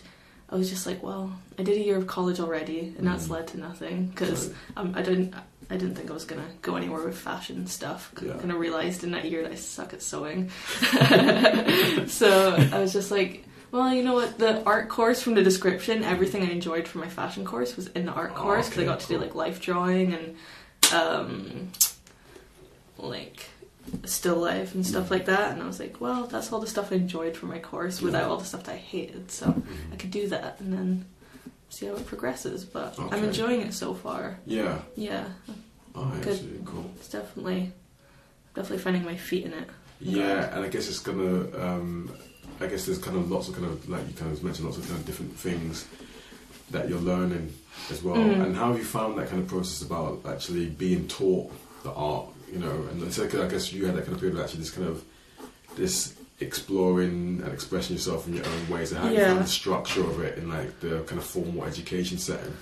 I 0.50 0.56
was 0.56 0.69
just 0.69 0.87
like, 0.87 1.02
well, 1.02 1.32
I 1.58 1.62
did 1.62 1.76
a 1.79 1.81
year 1.82 1.96
of 1.96 2.06
college 2.06 2.38
already, 2.40 2.94
and 2.99 3.06
that's 3.06 3.26
Mhm. 3.26 3.31
led 3.31 3.46
to 3.49 3.58
nothing 3.61 4.06
because 4.08 4.49
Right. 4.49 4.56
um, 4.76 4.93
I 4.96 5.02
didn't. 5.02 5.34
I 5.70 5.76
didn't 5.79 5.94
think 5.94 6.11
I 6.11 6.12
was 6.12 6.25
gonna 6.26 6.49
go 6.61 6.76
anywhere 6.76 7.02
with 7.02 7.17
fashion 7.17 7.67
stuff. 7.67 8.12
Yeah. 8.20 8.34
I 8.34 8.38
kind 8.38 8.50
of 8.52 8.58
realized 8.58 9.05
in 9.05 9.12
that 9.12 9.25
year 9.31 9.43
that 9.43 9.52
I 9.52 9.55
suck 9.55 9.94
at 9.94 10.02
sewing. 10.02 10.50
so 12.08 12.55
I 12.73 12.78
was 12.78 12.93
just 12.93 13.11
like, 13.11 13.44
well, 13.70 13.94
you 13.94 14.02
know 14.02 14.12
what? 14.12 14.38
The 14.38 14.62
art 14.64 14.90
course 14.90 15.23
from 15.23 15.35
the 15.35 15.43
description, 15.43 16.05
everything 16.05 16.43
I 16.43 16.50
enjoyed 16.50 16.87
from 16.87 17.00
my 17.00 17.08
fashion 17.08 17.46
course 17.46 17.75
was 17.76 17.87
in 17.88 18.05
the 18.05 18.12
art 18.12 18.32
Oh, 18.37 18.40
course 18.40 18.67
because 18.69 18.82
okay, 18.82 18.88
I 18.90 18.93
got 18.93 19.00
to 19.00 19.08
do 19.08 19.19
like 19.19 19.35
life 19.35 19.61
drawing 19.62 20.12
and 20.12 20.37
um, 20.93 21.73
like 22.99 23.46
still 24.05 24.37
life 24.37 24.75
and 24.75 24.87
stuff 24.87 25.11
like 25.11 25.26
that. 25.26 25.52
And 25.52 25.62
I 25.62 25.67
was 25.67 25.81
like, 25.81 26.00
well, 26.00 26.26
that's 26.26 26.52
all 26.52 26.61
the 26.61 26.67
stuff 26.67 26.93
I 26.93 26.96
enjoyed 26.96 27.37
from 27.37 27.49
my 27.50 27.58
course 27.58 28.00
without 28.00 28.31
all 28.31 28.37
the 28.38 28.44
stuff 28.44 28.64
that 28.64 28.75
I 28.75 28.79
hated. 28.79 29.31
So. 29.31 29.62
I 29.93 29.96
could 29.96 30.11
do 30.11 30.29
that 30.29 30.61
and 30.61 30.73
then 30.73 31.05
see 31.69 31.87
how 31.87 31.94
it 31.94 32.06
progresses. 32.06 32.64
But 32.64 32.99
I'm 32.99 33.25
enjoying 33.25 33.61
it 33.62 33.75
so 33.75 33.94
far. 33.94 34.38
Yeah. 34.46 34.79
Yeah, 34.96 35.25
Oh, 35.94 36.11
Good. 36.23 36.34
actually, 36.34 36.61
cool. 36.64 36.90
it's 36.96 37.08
definitely 37.08 37.70
definitely 38.55 38.79
finding 38.79 39.05
my 39.05 39.17
feet 39.17 39.44
in 39.44 39.52
it. 39.52 39.69
Yeah, 40.00 40.55
and 40.55 40.64
I 40.64 40.69
guess 40.69 40.88
it's 40.88 41.00
gonna. 41.00 41.55
Um, 41.58 42.11
I 42.61 42.67
guess 42.67 42.87
there's 42.87 42.99
kind 42.99 43.17
of 43.17 43.31
lots 43.31 43.49
of 43.49 43.55
kind 43.55 43.67
of 43.67 43.88
like 43.88 44.06
you 44.08 44.14
kind 44.14 44.32
of 44.32 44.43
mentioned 44.43 44.67
lots 44.67 44.78
of 44.78 44.87
kind 44.87 44.99
of 44.99 45.05
different 45.06 45.37
things 45.37 45.87
that 46.70 46.88
you're 46.88 47.00
learning 47.00 47.52
as 47.90 48.02
well. 48.02 48.17
Mm. 48.17 48.43
And 48.43 48.56
how 48.56 48.69
have 48.69 48.78
you 48.78 48.85
found 48.85 49.19
that 49.19 49.28
kind 49.28 49.43
of 49.43 49.49
process 49.49 49.82
about 49.87 50.20
actually 50.26 50.67
being 50.67 51.08
taught 51.08 51.52
the 51.82 51.93
art? 51.93 52.26
You 52.52 52.58
know, 52.58 52.87
and 52.90 53.00
like 53.19 53.34
I 53.34 53.49
guess 53.49 53.72
you 53.72 53.87
had 53.87 53.94
that 53.96 54.02
kind 54.02 54.12
of 54.14 54.20
period 54.20 54.37
of 54.38 54.44
actually 54.44 54.60
this 54.60 54.70
kind 54.70 54.87
of 54.88 55.02
this 55.76 56.14
exploring 56.40 57.40
and 57.43 57.52
expressing 57.52 57.96
yourself 57.96 58.26
in 58.28 58.34
your 58.37 58.46
own 58.46 58.69
ways. 58.69 58.93
And 58.93 59.00
how 59.00 59.08
you 59.10 59.19
found 59.20 59.40
the 59.40 59.46
structure 59.46 60.02
of 60.04 60.20
it 60.22 60.37
in 60.38 60.49
like 60.50 60.81
the 60.81 61.00
kind 61.06 61.19
of 61.19 61.25
formal 61.25 61.64
education 61.64 62.18
setting. 62.18 62.52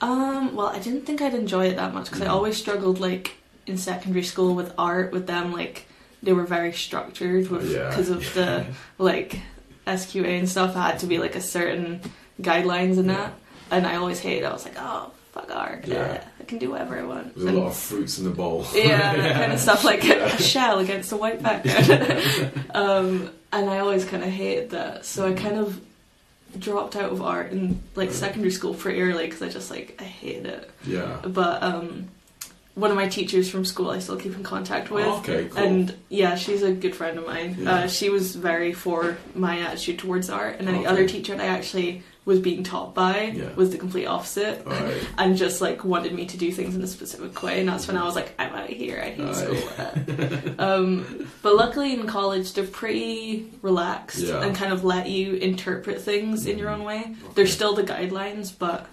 Um, 0.00 0.54
well, 0.56 0.66
I 0.66 0.78
didn't 0.80 1.06
think 1.06 1.22
I'd 1.22 1.34
enjoy 1.34 1.66
it 1.66 1.76
that 1.76 1.94
much 1.94 2.06
because 2.06 2.22
I 2.22 2.26
Mhm. 2.26 2.30
always 2.32 2.56
struggled 2.56 2.98
like 2.98 3.36
in 3.66 3.78
secondary 3.78 4.24
school 4.24 4.54
with 4.54 4.72
art 4.78 5.12
with 5.12 5.26
them 5.26 5.52
like 5.52 5.86
they 6.22 6.32
were 6.32 6.44
very 6.44 6.72
structured 6.72 7.48
with 7.50 7.70
Oh, 7.70 7.78
yeah. 7.78 7.88
because 7.88 8.10
of 8.10 8.20
the 8.34 8.66
like 8.98 9.40
SQA 9.86 10.38
and 10.40 10.48
stuff. 10.48 10.74
I 10.76 10.90
had 10.90 10.98
to 11.00 11.06
be 11.06 11.18
like 11.18 11.36
a 11.36 11.40
certain 11.40 12.00
guidelines 12.42 12.98
and 12.98 13.08
that, 13.10 13.32
and 13.70 13.86
I 13.86 13.94
always 13.96 14.18
hated. 14.20 14.42
it. 14.42 14.46
I 14.46 14.52
was 14.52 14.64
like, 14.64 14.76
oh 14.78 15.12
fuck 15.32 15.54
art, 15.54 15.86
Yeah. 15.86 16.24
Yeah, 16.46 16.50
can 16.50 16.58
do 16.58 16.70
whatever 16.70 16.98
I 16.98 17.02
want. 17.04 17.34
There's 17.34 17.48
a 17.48 17.52
lot 17.52 17.66
of 17.68 17.76
fruits 17.76 18.18
in 18.18 18.24
the 18.24 18.30
bowl. 18.30 18.66
yeah, 18.74 19.16
that 19.16 19.32
kind 19.34 19.52
of 19.52 19.60
stuff 19.60 19.84
like 19.84 20.04
Yeah. 20.04 20.24
a 20.26 20.42
shell 20.42 20.78
against 20.78 21.12
a 21.12 21.16
white 21.16 21.42
background. 21.42 22.52
um, 22.74 23.30
and 23.52 23.70
I 23.70 23.78
always 23.78 24.04
kind 24.04 24.22
of 24.22 24.30
hated 24.30 24.70
that, 24.70 25.04
so 25.04 25.26
I 25.28 25.32
kind 25.34 25.56
of 25.58 25.80
dropped 26.58 26.96
out 26.96 27.12
of 27.12 27.20
art 27.20 27.52
in 27.52 27.80
like 27.94 28.10
secondary 28.12 28.50
school 28.50 28.72
pretty 28.74 29.00
early 29.02 29.24
because 29.26 29.42
I 29.42 29.48
just 29.48 29.70
like 29.70 29.96
I 30.00 30.04
hated 30.04 30.46
it. 30.46 30.70
yeah. 30.86 31.18
But 31.22 31.62
um, 31.62 32.08
one 32.74 32.90
of 32.90 32.96
my 32.96 33.08
teachers 33.08 33.48
from 33.50 33.64
school 33.64 33.90
I 33.90 33.98
still 33.98 34.16
keep 34.16 34.34
in 34.34 34.42
contact 34.42 34.90
with. 34.90 35.04
Oh, 35.06 35.18
okay, 35.18 35.48
cool. 35.48 35.62
And 35.62 35.94
yeah, 36.08 36.34
she's 36.36 36.62
a 36.62 36.72
good 36.72 36.94
friend 36.94 37.18
of 37.18 37.26
mine. 37.26 37.56
Yeah. 37.58 37.74
Uh, 37.74 37.88
she 37.88 38.10
was 38.10 38.34
very 38.36 38.72
for 38.72 39.16
my 39.34 39.60
attitude 39.60 39.98
towards 39.98 40.28
art, 40.30 40.58
and 40.58 40.66
then 40.68 40.74
Okay. 40.76 40.84
the 40.84 40.90
other 40.90 41.08
teacher 41.08 41.34
that 41.36 41.42
I 41.42 41.48
actually 41.48 42.02
was 42.26 42.40
being 42.40 42.62
taught 42.64 42.92
by 42.94 43.32
Yeah. 43.34 43.54
was 43.54 43.70
the 43.70 43.78
complete 43.78 44.04
opposite, 44.06 44.66
Alright. 44.66 45.08
and 45.18 45.36
just 45.36 45.60
like 45.60 45.84
wanted 45.84 46.12
me 46.12 46.26
to 46.26 46.36
do 46.36 46.50
things 46.52 46.74
in 46.74 46.82
a 46.82 46.86
specific 46.88 47.40
way. 47.42 47.60
And 47.60 47.68
that's 47.68 47.86
when 47.88 47.96
I 47.96 48.04
was 48.04 48.14
like, 48.16 48.34
I'm 48.38 48.52
out 48.52 48.64
of 48.68 48.76
here. 48.76 49.00
I 49.02 49.10
hate 49.10 49.34
school. 49.34 50.54
um, 50.58 51.28
but 51.42 51.54
luckily 51.56 51.94
in 51.94 52.06
college 52.06 52.52
they're 52.52 52.66
pretty 52.66 53.48
relaxed 53.62 54.18
Yeah. 54.18 54.42
and 54.42 54.54
kind 54.54 54.72
of 54.72 54.84
let 54.84 55.08
you 55.08 55.34
interpret 55.34 56.02
things 56.02 56.46
in 56.46 56.58
your 56.58 56.68
own 56.68 56.82
way. 56.84 56.98
Okay. 57.00 57.14
There's 57.36 57.54
still 57.54 57.74
the 57.74 57.84
guidelines, 57.84 58.52
but 58.58 58.86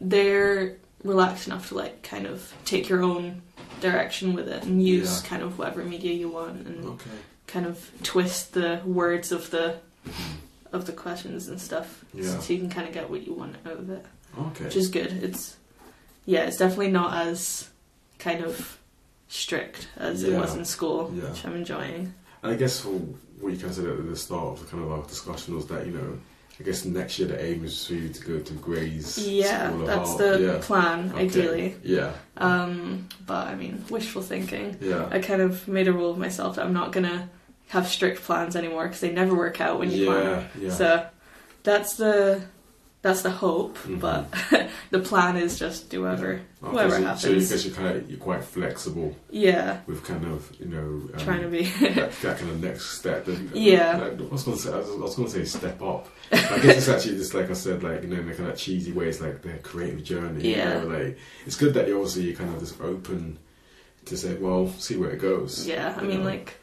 they're 0.00 0.76
relaxed 1.04 1.46
enough 1.46 1.68
to 1.68 1.74
like 1.76 2.02
kind 2.02 2.26
of 2.26 2.52
take 2.64 2.88
your 2.88 3.02
own 3.02 3.42
direction 3.80 4.34
with 4.34 4.48
it 4.48 4.64
and 4.64 4.82
use 4.84 5.22
Yeah. 5.22 5.28
kind 5.28 5.42
of 5.42 5.58
whatever 5.58 5.84
media 5.84 6.12
you 6.12 6.28
want 6.28 6.66
and 6.66 6.84
Okay. 6.84 7.10
kind 7.46 7.66
of 7.66 7.88
twist 8.02 8.52
the 8.54 8.80
words 8.84 9.30
of 9.30 9.50
the 9.50 9.76
of 10.72 10.86
the 10.86 10.92
questions 10.92 11.48
and 11.48 11.60
stuff 11.60 12.04
Yeah. 12.14 12.38
so 12.40 12.52
you 12.52 12.58
can 12.60 12.70
kind 12.70 12.86
of 12.88 12.94
get 12.94 13.08
what 13.10 13.26
you 13.26 13.32
want 13.34 13.56
out 13.66 13.72
of 13.78 13.90
it 13.90 14.04
Okay. 14.38 14.64
which 14.64 14.76
is 14.76 14.88
good 14.88 15.12
it's 15.22 15.56
yeah 16.26 16.44
it's 16.44 16.56
definitely 16.58 16.90
not 16.90 17.26
as 17.26 17.68
kind 18.18 18.44
of 18.44 18.78
strict 19.28 19.88
as 19.96 20.22
it 20.22 20.32
Yeah. 20.32 20.40
was 20.40 20.54
in 20.54 20.64
school 20.64 21.12
Yeah. 21.14 21.30
which 21.30 21.44
i'm 21.44 21.56
enjoying 21.56 22.12
And 22.42 22.52
I 22.52 22.56
guess 22.56 22.80
for 22.80 22.90
what 23.40 23.52
you 23.52 23.58
kind 23.58 23.70
of 23.70 23.74
said 23.76 23.86
at 23.86 24.06
the 24.08 24.16
start 24.16 24.46
of 24.54 24.60
the 24.60 24.66
kind 24.70 24.82
of 24.84 24.90
our 24.92 25.02
discussion 25.06 25.56
was 25.56 25.66
that 25.66 25.86
you 25.86 25.92
know 25.92 26.18
I 26.60 26.64
guess 26.64 26.84
next 26.84 27.18
year 27.20 27.28
the 27.28 27.40
aim 27.40 27.64
is 27.64 27.86
for 27.86 27.94
you 27.94 28.08
to 28.08 28.20
go 28.24 28.40
to 28.40 28.52
Gray's 28.54 29.16
Yeah, 29.16 29.68
School 29.68 29.82
of 29.82 29.86
that's 29.86 30.10
Art. 30.10 30.18
the 30.18 30.40
yeah. 30.42 30.58
plan, 30.60 31.10
Okay. 31.12 31.24
ideally. 31.26 31.76
Yeah, 31.84 32.12
Um, 32.36 33.08
but 33.26 33.46
I 33.46 33.54
mean, 33.54 33.84
wishful 33.90 34.22
thinking. 34.22 34.76
yeah. 34.80 35.06
I 35.08 35.20
kind 35.20 35.40
of 35.40 35.68
made 35.68 35.86
a 35.86 35.92
rule 35.92 36.10
of 36.10 36.18
myself 36.18 36.56
that 36.56 36.64
I'm 36.66 36.72
not 36.72 36.90
gonna 36.90 37.28
have 37.68 37.86
strict 37.88 38.22
plans 38.22 38.56
anymore 38.56 38.84
because 38.86 39.00
they 39.00 39.12
never 39.12 39.34
work 39.34 39.60
out 39.60 39.78
when 39.78 39.90
you 39.90 40.06
plan. 40.06 40.24
yeah, 40.58 40.68
yeah. 40.68 40.70
So 40.74 41.06
that's 41.62 41.96
the 41.96 42.42
that's 43.00 43.22
the 43.22 43.30
hope, 43.30 43.78
Mhm. 43.78 44.00
but 44.00 44.26
the 44.90 44.98
plan 44.98 45.36
is 45.36 45.56
just 45.58 45.88
do 45.88 46.02
whatever 46.02 46.40
Okay, 46.64 46.74
whatever 46.74 46.96
so, 46.96 47.14
So 47.16 47.28
you 47.30 47.40
guess 47.40 47.64
you're 47.64 47.74
kind 47.74 47.96
of 47.96 48.10
you're 48.10 48.18
quite 48.18 48.42
flexible 48.42 49.14
yeah, 49.30 49.78
with 49.86 50.02
kind 50.02 50.24
of 50.24 50.50
you 50.58 50.66
know 50.66 51.08
um, 51.14 51.18
trying 51.18 51.42
to 51.42 51.48
be. 51.48 51.62
that, 51.94 52.10
that 52.22 52.38
kind 52.38 52.50
of 52.50 52.60
next 52.60 52.98
step. 52.98 53.28
And, 53.28 53.54
Yeah. 53.54 53.98
like, 53.98 54.18
I 54.20 54.32
was 54.32 54.42
gonna 54.42 54.56
say 54.56 54.72
I 54.72 54.76
was, 54.78 54.88
I 54.90 54.94
was 54.96 55.14
gonna 55.14 55.28
say 55.30 55.44
step 55.44 55.80
up. 55.80 56.08
I 56.32 56.58
guess 56.58 56.78
it's 56.78 56.88
actually 56.88 57.18
just 57.18 57.34
like 57.34 57.48
I 57.50 57.54
said, 57.54 57.82
like 57.84 58.02
you 58.02 58.08
know, 58.08 58.20
in 58.20 58.28
a 58.28 58.34
kind 58.34 58.48
of 58.48 58.56
cheesy 58.56 58.90
way. 58.92 59.08
It's 59.08 59.20
like 59.20 59.42
their 59.42 59.58
creative 59.58 60.02
journey. 60.02 60.50
Yeah. 60.56 60.82
You 60.82 60.88
know, 60.88 60.98
like 60.98 61.18
it's 61.46 61.54
good 61.56 61.74
that 61.74 61.86
you 61.86 61.96
obviously 61.96 62.22
you're 62.24 62.34
kind 62.36 62.52
of 62.52 62.58
just 62.60 62.80
open 62.80 63.38
to 64.06 64.16
say, 64.16 64.34
well, 64.34 64.72
see 64.78 64.96
where 64.96 65.10
it 65.10 65.18
goes. 65.20 65.68
Yeah, 65.68 65.94
I 65.96 66.02
mean, 66.02 66.20
know? 66.20 66.30
like, 66.30 66.54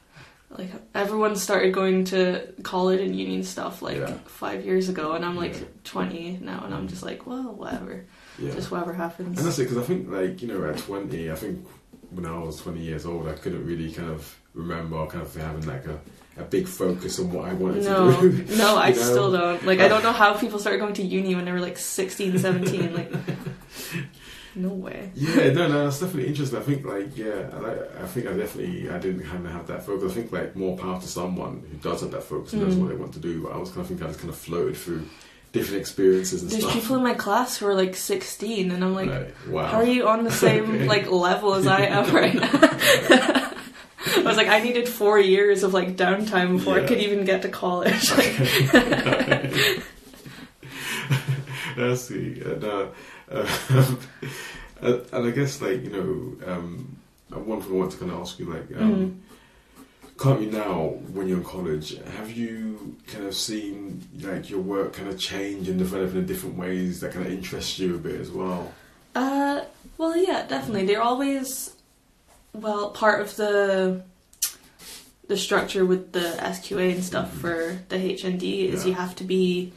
like 0.49 0.69
everyone 0.93 1.35
started 1.35 1.73
going 1.73 2.05
to 2.05 2.53
college 2.63 3.01
and 3.01 3.15
uni 3.15 3.35
and 3.35 3.45
stuff 3.45 3.81
like 3.81 3.97
Yeah. 3.97 4.13
five 4.25 4.65
years 4.65 4.89
ago, 4.89 5.13
and 5.13 5.25
I'm 5.25 5.35
like 5.35 5.53
Yeah. 5.53 5.65
20 5.83 6.39
now, 6.41 6.63
and 6.65 6.73
I'm 6.73 6.87
just 6.87 7.03
like, 7.03 7.25
well, 7.27 7.53
whatever, 7.53 8.05
yeah. 8.39 8.53
just 8.53 8.71
whatever 8.71 8.93
happens. 8.93 9.37
And 9.37 9.47
that's 9.47 9.59
it, 9.59 9.63
because 9.63 9.77
I 9.77 9.83
think, 9.83 10.09
like, 10.09 10.41
you 10.41 10.47
know, 10.47 10.63
at 10.69 10.77
20, 10.77 11.31
I 11.31 11.35
think 11.35 11.65
when 12.11 12.25
I 12.25 12.37
was 12.39 12.57
20 12.61 12.79
years 12.79 13.05
old, 13.05 13.27
I 13.27 13.33
couldn't 13.33 13.65
really 13.65 13.91
kind 13.91 14.09
of 14.09 14.37
remember 14.53 15.05
kind 15.07 15.23
of 15.23 15.35
having 15.35 15.65
like 15.67 15.85
a, 15.85 15.99
a 16.37 16.43
big 16.43 16.67
focus 16.67 17.19
on 17.19 17.31
what 17.31 17.49
I 17.49 17.53
wanted 17.53 17.83
no, 17.83 18.21
to 18.21 18.31
do. 18.31 18.55
no, 18.57 18.77
I 18.77 18.89
know? 18.91 18.95
still 18.95 19.31
don't. 19.31 19.65
Like, 19.65 19.79
I 19.79 19.85
uh, 19.85 19.89
don't 19.89 20.03
know 20.03 20.13
how 20.13 20.33
people 20.35 20.59
started 20.59 20.79
going 20.79 20.93
to 20.93 21.03
uni 21.03 21.35
when 21.35 21.45
they 21.45 21.51
were 21.51 21.59
like 21.59 21.77
16, 21.77 22.37
17. 22.39 22.93
Like, 22.93 23.11
no 24.55 24.69
way. 24.69 25.11
Yeah, 25.15 25.51
no, 25.51 25.67
no, 25.67 25.83
that's 25.85 25.99
definitely 25.99 26.27
interesting. 26.29 26.59
I 26.59 26.61
think, 26.63 26.85
like, 26.85 27.17
yeah, 27.17 27.49
I, 27.53 28.03
I 28.03 28.07
think 28.07 28.27
I 28.27 28.33
definitely, 28.33 28.89
I 28.89 28.97
didn't 28.97 29.25
kind 29.25 29.45
of 29.45 29.51
have 29.51 29.67
that 29.67 29.85
focus. 29.85 30.11
I 30.11 30.15
think, 30.15 30.31
like, 30.31 30.55
more 30.55 30.77
power 30.77 30.99
to 30.99 31.07
someone 31.07 31.63
who 31.69 31.77
does 31.77 32.01
have 32.01 32.11
that 32.11 32.23
focus 32.23 32.53
and 32.53 32.61
knows 32.63 32.75
Mm. 32.75 32.79
what 32.81 32.89
they 32.89 32.95
want 32.95 33.13
to 33.13 33.19
do. 33.19 33.43
But 33.43 33.51
I 33.53 33.57
was 33.57 33.69
kind 33.69 33.81
of 33.81 33.87
think 33.87 34.01
I 34.01 34.07
just 34.07 34.19
kind 34.19 34.29
of 34.29 34.37
floated 34.37 34.77
through 34.77 35.05
different 35.51 35.79
experiences 35.79 36.41
and 36.41 36.51
There's 36.51 36.63
stuff. 36.63 36.73
people 36.73 36.95
in 36.97 37.03
my 37.03 37.13
class 37.13 37.57
who 37.57 37.67
are 37.67 37.73
like 37.75 37.95
16, 37.95 38.71
and 38.71 38.83
I'm 38.83 38.93
like, 38.95 39.09
Like, 39.09 39.35
wow. 39.49 39.65
how 39.67 39.77
are 39.77 39.85
you 39.85 40.07
on 40.07 40.23
the 40.23 40.31
same 40.45 40.63
Okay. 40.69 40.87
like 40.87 41.09
level 41.11 41.53
as 41.53 41.65
I 41.67 41.81
am 41.85 42.13
right 42.15 42.33
now? 42.33 42.49
I 44.17 44.21
was 44.23 44.37
like, 44.37 44.47
I 44.47 44.59
needed 44.61 44.87
four 44.87 45.19
years 45.19 45.63
of 45.63 45.73
like 45.73 45.95
downtime 45.97 46.57
before 46.57 46.79
I 46.79 46.85
could 46.85 46.99
even 46.99 47.25
get 47.25 47.41
to 47.43 47.49
college. 47.49 48.11
I 51.77 51.93
see. 51.95 52.41
And, 52.41 52.63
uh, 52.63 52.87
uh, 53.31 53.47
and 54.81 55.05
and 55.11 55.27
I 55.27 55.31
guess, 55.31 55.61
like, 55.61 55.83
you 55.83 55.89
know, 55.91 56.51
um, 56.53 56.97
one 57.29 57.61
thing 57.61 57.71
I 57.71 57.75
want 57.75 57.91
to 57.91 57.97
kind 57.97 58.11
of 58.11 58.19
ask 58.21 58.39
you, 58.39 58.45
like, 58.45 58.69
um, 58.79 58.91
Mm. 58.95 59.15
currently 60.17 60.47
now, 60.47 60.95
when 61.13 61.27
you're 61.27 61.37
in 61.39 61.43
college, 61.43 61.97
have 62.17 62.31
you 62.31 62.95
kind 63.07 63.25
of 63.25 63.35
seen, 63.35 64.07
like, 64.21 64.49
your 64.49 64.59
work 64.61 64.93
kind 64.93 65.09
of 65.09 65.19
change 65.19 65.67
and 65.69 65.77
develop 65.79 66.13
in 66.15 66.25
different 66.25 66.57
ways 66.57 66.99
that 67.01 67.11
kind 67.13 67.25
of 67.25 67.31
interest 67.33 67.79
you 67.79 67.95
a 67.95 67.97
bit 67.97 68.19
as 68.21 68.31
well? 68.31 68.71
Uh, 69.15 69.61
well, 69.97 70.15
yeah, 70.15 70.45
definitely. 70.47 70.85
They're 70.85 71.01
always 71.01 71.71
well 72.53 72.89
part 72.91 73.19
of 73.21 73.35
the 73.35 74.01
the 75.27 75.35
structure 75.35 75.83
with 75.85 76.11
the 76.13 76.35
SQA 76.39 76.93
and 76.93 77.03
stuff 77.03 77.33
Mhm. 77.33 77.39
for 77.41 77.79
the 77.89 77.97
HND 77.97 78.69
is 78.69 78.83
Yeah. 78.83 78.89
you 78.89 78.93
have 78.93 79.15
to 79.15 79.23
be 79.23 79.73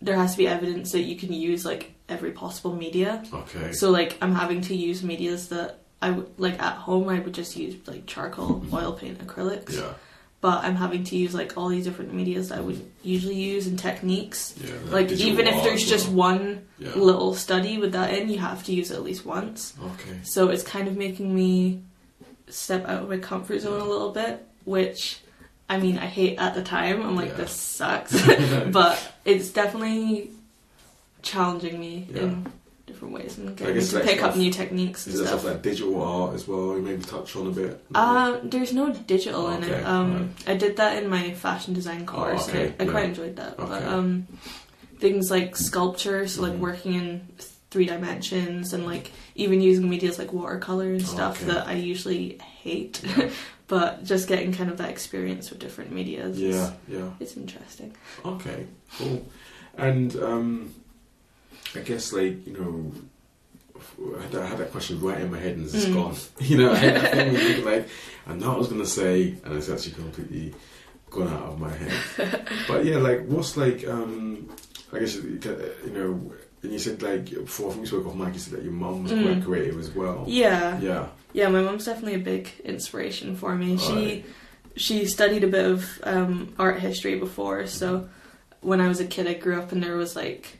there 0.00 0.16
has 0.16 0.32
to 0.32 0.38
be 0.38 0.46
evidence 0.48 0.92
that 0.92 1.02
you 1.02 1.16
can 1.16 1.30
use 1.32 1.64
like 1.66 1.92
every 2.10 2.32
possible 2.32 2.74
media. 2.74 3.22
Okay. 3.32 3.72
So 3.72 3.90
like 3.90 4.18
I'm 4.20 4.34
having 4.34 4.60
to 4.62 4.74
use 4.74 5.02
medias 5.02 5.48
that 5.48 5.78
I 6.02 6.10
like 6.38 6.60
at 6.60 6.74
home 6.76 7.08
I 7.08 7.18
would 7.20 7.34
just 7.34 7.56
use 7.56 7.76
like 7.86 8.06
charcoal, 8.06 8.64
oil 8.72 8.92
paint, 8.92 9.24
acrylics. 9.26 9.76
yeah. 9.76 9.92
But 10.42 10.64
I'm 10.64 10.74
having 10.76 11.04
to 11.04 11.16
use 11.16 11.34
like 11.34 11.58
all 11.58 11.68
these 11.68 11.84
different 11.84 12.14
medias 12.14 12.48
that 12.48 12.58
I 12.58 12.60
would 12.62 12.82
usually 13.02 13.34
use 13.34 13.66
and 13.66 13.78
techniques. 13.78 14.54
Yeah. 14.62 14.72
Like 14.86 15.10
even 15.12 15.46
if 15.46 15.62
there's 15.62 15.86
just 15.86 16.06
well. 16.08 16.16
one 16.38 16.66
Yeah. 16.78 16.94
little 16.94 17.34
study 17.34 17.76
with 17.76 17.92
that 17.92 18.14
in, 18.14 18.30
you 18.30 18.38
have 18.38 18.64
to 18.64 18.72
use 18.72 18.90
it 18.90 18.94
at 18.94 19.02
least 19.02 19.26
once. 19.26 19.74
Okay. 19.82 20.18
So 20.22 20.48
it's 20.48 20.62
kind 20.62 20.88
of 20.88 20.96
making 20.96 21.34
me 21.34 21.82
step 22.48 22.88
out 22.88 23.02
of 23.02 23.08
my 23.10 23.18
comfort 23.18 23.60
zone 23.60 23.80
a 23.80 23.84
little 23.84 24.12
bit, 24.12 24.42
which 24.64 25.20
I 25.68 25.78
mean 25.78 25.98
I 25.98 26.06
hate 26.06 26.38
at 26.38 26.54
the 26.54 26.62
time. 26.62 27.02
I'm 27.02 27.16
like 27.16 27.28
Yeah. 27.32 27.34
this 27.44 27.52
sucks, 27.52 28.12
but 28.72 28.98
it's 29.26 29.50
definitely 29.50 30.30
challenging 31.22 31.78
me 31.80 32.06
Yeah. 32.12 32.22
in 32.22 32.52
different 32.86 33.14
ways 33.14 33.38
and 33.38 33.56
getting 33.56 33.76
me 33.76 33.84
to 33.84 34.00
pick 34.00 34.22
up 34.22 34.36
new 34.36 34.50
techniques 34.50 35.06
and 35.06 35.14
Is 35.14 35.20
there 35.20 35.28
stuff. 35.28 35.40
stuff 35.40 35.52
like 35.54 35.62
digital 35.62 36.02
art 36.02 36.34
as 36.34 36.48
well? 36.48 36.76
You 36.76 36.82
maybe 36.82 37.02
touch 37.02 37.36
on 37.36 37.46
a 37.46 37.50
bit. 37.50 37.84
Um, 37.94 38.40
there's 38.50 38.72
no 38.72 38.92
digital 38.92 39.48
in 39.50 39.62
Okay, 39.64 39.72
it. 39.74 39.84
Um, 39.86 40.16
right. 40.46 40.48
I 40.48 40.54
did 40.56 40.76
that 40.78 41.02
in 41.02 41.08
my 41.08 41.32
fashion 41.34 41.72
design 41.74 42.04
course. 42.06 42.48
okay, 42.48 42.74
and 42.78 42.80
I, 42.80 42.82
I 42.82 42.86
yeah. 42.86 42.90
quite 42.92 43.04
enjoyed 43.04 43.36
that. 43.36 43.56
But 43.56 43.82
um, 43.84 44.26
things 44.98 45.30
like 45.30 45.56
sculpture, 45.56 46.26
so 46.28 46.42
like 46.42 46.54
Mhm. 46.54 46.58
working 46.58 46.94
in 46.94 47.28
three 47.70 47.86
dimensions, 47.86 48.72
and 48.72 48.84
like 48.84 49.12
even 49.36 49.60
using 49.60 49.88
medias 49.88 50.18
like 50.18 50.32
watercolor 50.32 50.86
and 50.92 51.06
stuff 51.06 51.36
Okay. 51.42 51.52
that 51.52 51.68
I 51.68 51.74
usually 51.74 52.38
hate. 52.62 53.00
Yeah. 53.16 53.30
but 53.68 54.02
just 54.04 54.26
getting 54.26 54.52
kind 54.52 54.68
of 54.68 54.78
that 54.78 54.90
experience 54.90 55.48
with 55.50 55.60
different 55.60 55.92
medias. 55.92 56.38
yeah, 56.40 56.72
yeah. 56.88 57.10
it's 57.20 57.36
interesting. 57.36 57.94
Okay, 58.24 58.66
cool. 58.98 59.24
And 59.78 60.16
um, 60.16 60.74
I 61.74 61.80
guess 61.80 62.12
like 62.12 62.46
you 62.46 62.52
know, 62.58 62.92
I 64.18 64.22
had, 64.22 64.34
I 64.34 64.46
had 64.46 64.58
that 64.58 64.72
question 64.72 65.00
right 65.00 65.20
in 65.20 65.30
my 65.30 65.38
head 65.38 65.56
and 65.56 65.64
it's 65.66 65.86
Mm. 65.86 65.94
gone. 65.94 66.16
You 66.40 66.58
know, 66.58 66.72
I 66.72 66.76
had 66.76 66.96
that 66.96 67.12
thing 67.12 67.32
where 67.64 67.76
like, 67.78 67.88
I 68.26 68.34
know 68.34 68.48
what 68.48 68.54
I 68.56 68.58
was 68.58 68.68
gonna 68.68 68.86
say, 68.86 69.34
and 69.44 69.54
it's 69.56 69.68
actually 69.68 69.92
completely 69.94 70.54
gone 71.10 71.28
out 71.28 71.42
of 71.52 71.58
my 71.60 71.72
head. 71.72 72.48
but 72.68 72.84
yeah, 72.84 72.96
like 72.98 73.24
what's 73.26 73.56
like 73.56 73.86
um, 73.88 74.48
I 74.92 74.98
guess 74.98 75.14
you 75.16 75.40
know, 75.92 76.32
and 76.62 76.72
you 76.72 76.78
said 76.78 77.02
like 77.02 77.30
before 77.30 77.68
I 77.68 77.70
think 77.72 77.82
we 77.82 77.86
spoke 77.88 78.06
off 78.06 78.14
mic, 78.14 78.34
you 78.34 78.40
said 78.40 78.54
that 78.54 78.62
your 78.64 78.72
mum 78.72 79.02
was 79.04 79.12
quite 79.12 79.40
Mm. 79.40 79.44
creative 79.44 79.78
as 79.78 79.90
well. 79.90 80.24
Yeah, 80.28 80.78
Yeah. 80.80 81.06
yeah. 81.32 81.48
My 81.48 81.62
mom's 81.62 81.84
definitely 81.86 82.14
a 82.14 82.24
big 82.24 82.50
inspiration 82.64 83.36
for 83.36 83.54
me. 83.54 83.76
She 83.78 84.24
she 84.76 85.04
studied 85.04 85.42
a 85.44 85.48
bit 85.48 85.64
of 85.66 86.00
um, 86.04 86.54
art 86.58 86.78
history 86.80 87.18
before, 87.18 87.66
so 87.66 88.08
when 88.60 88.80
I 88.80 88.88
was 88.88 89.00
a 89.00 89.06
kid, 89.06 89.26
I 89.26 89.34
grew 89.34 89.58
up 89.58 89.72
and 89.72 89.82
there 89.82 89.96
was 89.96 90.14
like 90.14 90.58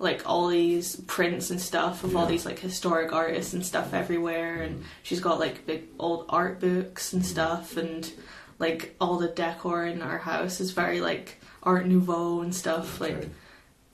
like 0.00 0.22
all 0.28 0.48
these 0.48 0.96
prints 1.06 1.50
and 1.50 1.60
stuff 1.60 2.02
of 2.04 2.16
all 2.16 2.26
these 2.26 2.46
like 2.46 2.58
historic 2.58 3.12
artists 3.12 3.52
and 3.52 3.64
stuff 3.64 3.92
everywhere, 3.94 4.62
and 4.62 4.80
Mm. 4.80 4.84
she's 5.02 5.20
got 5.20 5.38
like 5.38 5.66
big 5.66 5.84
old 5.98 6.24
art 6.30 6.58
books 6.58 7.12
and 7.12 7.22
Mhm. 7.22 7.26
stuff, 7.26 7.76
and 7.76 8.10
like 8.58 8.96
all 9.00 9.18
the 9.18 9.28
decor 9.28 9.84
in 9.86 10.00
our 10.02 10.18
house 10.18 10.58
is 10.60 10.70
very 10.72 11.00
like 11.00 11.36
Art 11.62 11.86
Nouveau 11.86 12.40
and 12.40 12.54
stuff. 12.54 12.98
Like 13.00 13.16
Okay. 13.18 13.28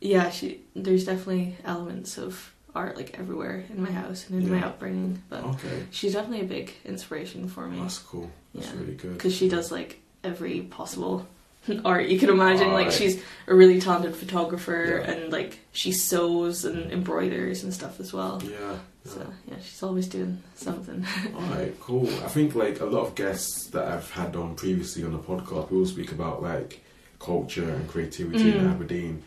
yeah, 0.00 0.30
she 0.30 0.60
there's 0.76 1.04
definitely 1.04 1.56
elements 1.64 2.16
of 2.18 2.52
art 2.72 2.96
like 2.96 3.18
everywhere 3.18 3.64
in 3.70 3.82
my 3.82 3.90
house 3.90 4.26
and 4.28 4.40
in 4.42 4.50
my 4.50 4.62
upbringing, 4.64 5.22
but 5.28 5.42
Okay. 5.42 5.86
she's 5.90 6.12
definitely 6.12 6.42
a 6.46 6.48
big 6.48 6.72
inspiration 6.84 7.48
for 7.48 7.66
me 7.66 7.80
That's 7.80 7.98
cool. 7.98 8.30
That's 8.54 8.66
Yeah. 8.68 8.78
really 8.80 8.94
good. 8.94 9.14
because 9.14 9.34
she 9.34 9.48
does 9.48 9.72
like 9.72 10.00
every 10.22 10.60
possible 10.60 11.26
art 11.84 12.06
you 12.08 12.18
can 12.18 12.30
imagine. 12.30 12.72
Like 12.72 12.90
she's 12.92 13.22
a 13.46 13.54
really 13.54 13.80
talented 13.80 14.14
photographer 14.16 15.02
Yeah. 15.04 15.10
and 15.12 15.32
like 15.32 15.58
she 15.72 15.92
sews 15.92 16.64
and 16.64 16.90
embroiders 16.92 17.62
and 17.62 17.72
stuff 17.72 18.00
as 18.00 18.12
well. 18.12 18.40
Yeah. 18.44 18.50
yeah. 18.60 18.76
So 19.04 19.26
yeah, 19.48 19.56
she's 19.62 19.82
always 19.82 20.08
doing 20.08 20.42
something. 20.54 21.06
Alright, 21.34 21.78
cool. 21.80 22.08
I 22.24 22.28
think 22.28 22.54
like 22.54 22.80
a 22.80 22.86
lot 22.86 23.06
of 23.06 23.14
guests 23.14 23.68
that 23.70 23.86
I've 23.86 24.10
had 24.10 24.34
on 24.36 24.54
previously 24.56 25.04
on 25.04 25.12
the 25.12 25.18
podcast, 25.18 25.70
we 25.70 25.78
all 25.78 25.86
speak 25.86 26.10
about 26.12 26.42
like 26.42 26.82
culture 27.20 27.68
and 27.70 27.88
creativity 27.88 28.50
in 28.56 28.64
Mm. 28.64 28.70
Aberdeen. 28.72 29.22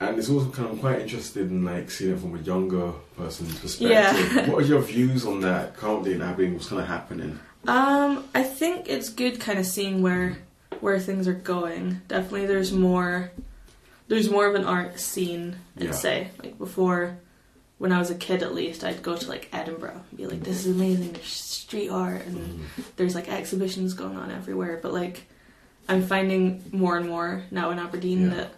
And 0.00 0.18
it's 0.18 0.28
also 0.28 0.50
kind 0.50 0.68
of 0.70 0.80
quite 0.80 1.00
interested 1.00 1.50
in 1.50 1.64
like 1.64 1.90
seeing 1.90 2.12
it 2.14 2.18
from 2.20 2.34
a 2.36 2.42
younger 2.42 2.92
person's 3.16 3.58
perspective. 3.58 4.32
Yeah. 4.34 4.50
what 4.50 4.64
are 4.64 4.66
your 4.66 4.82
views 4.82 5.24
on 5.24 5.40
that 5.40 5.76
currently 5.76 6.12
in 6.14 6.20
Aberdeen? 6.20 6.54
What's 6.54 6.68
kind 6.68 6.82
of 6.82 6.88
happening? 6.88 7.38
Um, 7.66 8.24
I 8.34 8.42
think 8.42 8.88
it's 8.90 9.08
good 9.08 9.40
kind 9.40 9.58
of 9.58 9.64
seeing 9.66 10.02
where 10.02 10.36
where 10.84 11.00
things 11.00 11.26
are 11.26 11.32
going. 11.32 12.02
Definitely, 12.08 12.44
there's 12.46 12.72
more 12.72 13.30
there's 14.06 14.28
more 14.28 14.46
of 14.46 14.54
an 14.54 14.64
art 14.66 15.00
scene. 15.00 15.56
I'd 15.78 15.84
Yeah. 15.84 15.90
say 15.92 16.30
like 16.42 16.58
before, 16.58 17.16
when 17.78 17.90
I 17.90 17.98
was 17.98 18.10
a 18.10 18.14
kid 18.14 18.42
at 18.42 18.54
least, 18.54 18.84
I'd 18.84 19.02
go 19.02 19.16
to 19.16 19.28
like 19.28 19.48
Edinburgh 19.50 20.02
and 20.10 20.16
be 20.18 20.26
like, 20.26 20.42
"This 20.44 20.66
is 20.66 20.76
amazing." 20.76 21.12
There's 21.12 21.26
street 21.26 21.88
art 21.88 22.26
and 22.26 22.36
Mm. 22.36 22.84
there's 22.96 23.14
like 23.14 23.28
exhibitions 23.30 23.94
going 23.94 24.16
on 24.18 24.30
everywhere. 24.30 24.78
But 24.82 24.92
like, 24.92 25.24
I'm 25.88 26.02
finding 26.06 26.62
more 26.70 26.98
and 26.98 27.08
more 27.08 27.44
now 27.50 27.70
in 27.70 27.78
Aberdeen 27.78 28.24
Yeah. 28.24 28.34
that 28.36 28.50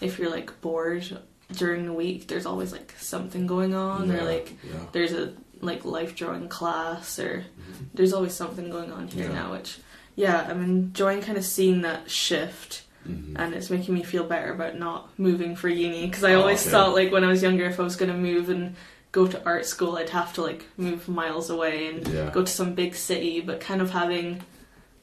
if 0.00 0.18
you're 0.18 0.30
like 0.30 0.58
bored 0.62 1.04
during 1.52 1.84
the 1.84 1.92
week, 1.92 2.26
there's 2.28 2.46
always 2.46 2.72
like 2.72 2.94
something 2.98 3.46
going 3.46 3.74
on, 3.74 4.08
yeah, 4.08 4.14
or 4.16 4.24
like 4.24 4.48
yeah. 4.64 4.80
there's 4.92 5.12
a 5.12 5.34
like 5.60 5.84
life 5.84 6.16
drawing 6.16 6.48
class 6.48 7.18
or 7.18 7.44
Mhm. 7.44 7.86
there's 7.94 8.12
always 8.14 8.32
something 8.34 8.70
going 8.70 8.90
on 8.92 9.08
here 9.08 9.28
now 9.28 9.52
which 9.52 9.78
yeah 10.16 10.46
i'm 10.50 10.62
enjoying 10.62 11.20
kind 11.22 11.38
of 11.38 11.44
seeing 11.44 11.82
that 11.82 12.10
shift 12.10 12.82
Mhm. 13.06 13.34
and 13.36 13.54
it's 13.54 13.70
making 13.70 13.94
me 13.94 14.02
feel 14.02 14.24
better 14.24 14.52
about 14.52 14.76
not 14.76 15.16
moving 15.16 15.54
for 15.54 15.68
uni 15.68 16.06
because 16.06 16.24
I 16.24 16.34
Oh, 16.34 16.40
always 16.40 16.62
okay. 16.62 16.70
thought 16.72 16.92
like 16.92 17.12
when 17.12 17.22
I 17.22 17.28
was 17.28 17.40
younger 17.40 17.64
if 17.66 17.78
I 17.78 17.84
was 17.84 17.94
going 17.94 18.10
to 18.10 18.18
move 18.18 18.48
and 18.50 18.74
go 19.12 19.28
to 19.28 19.38
art 19.46 19.64
school 19.64 19.96
I'd 19.96 20.10
have 20.10 20.32
to 20.34 20.42
like 20.42 20.64
move 20.76 21.06
miles 21.08 21.48
away 21.48 21.86
and 21.86 22.08
Yeah. 22.08 22.30
go 22.32 22.42
to 22.42 22.50
some 22.50 22.74
big 22.74 22.96
city 22.96 23.40
but 23.40 23.60
kind 23.60 23.80
of 23.80 23.90
having 23.90 24.42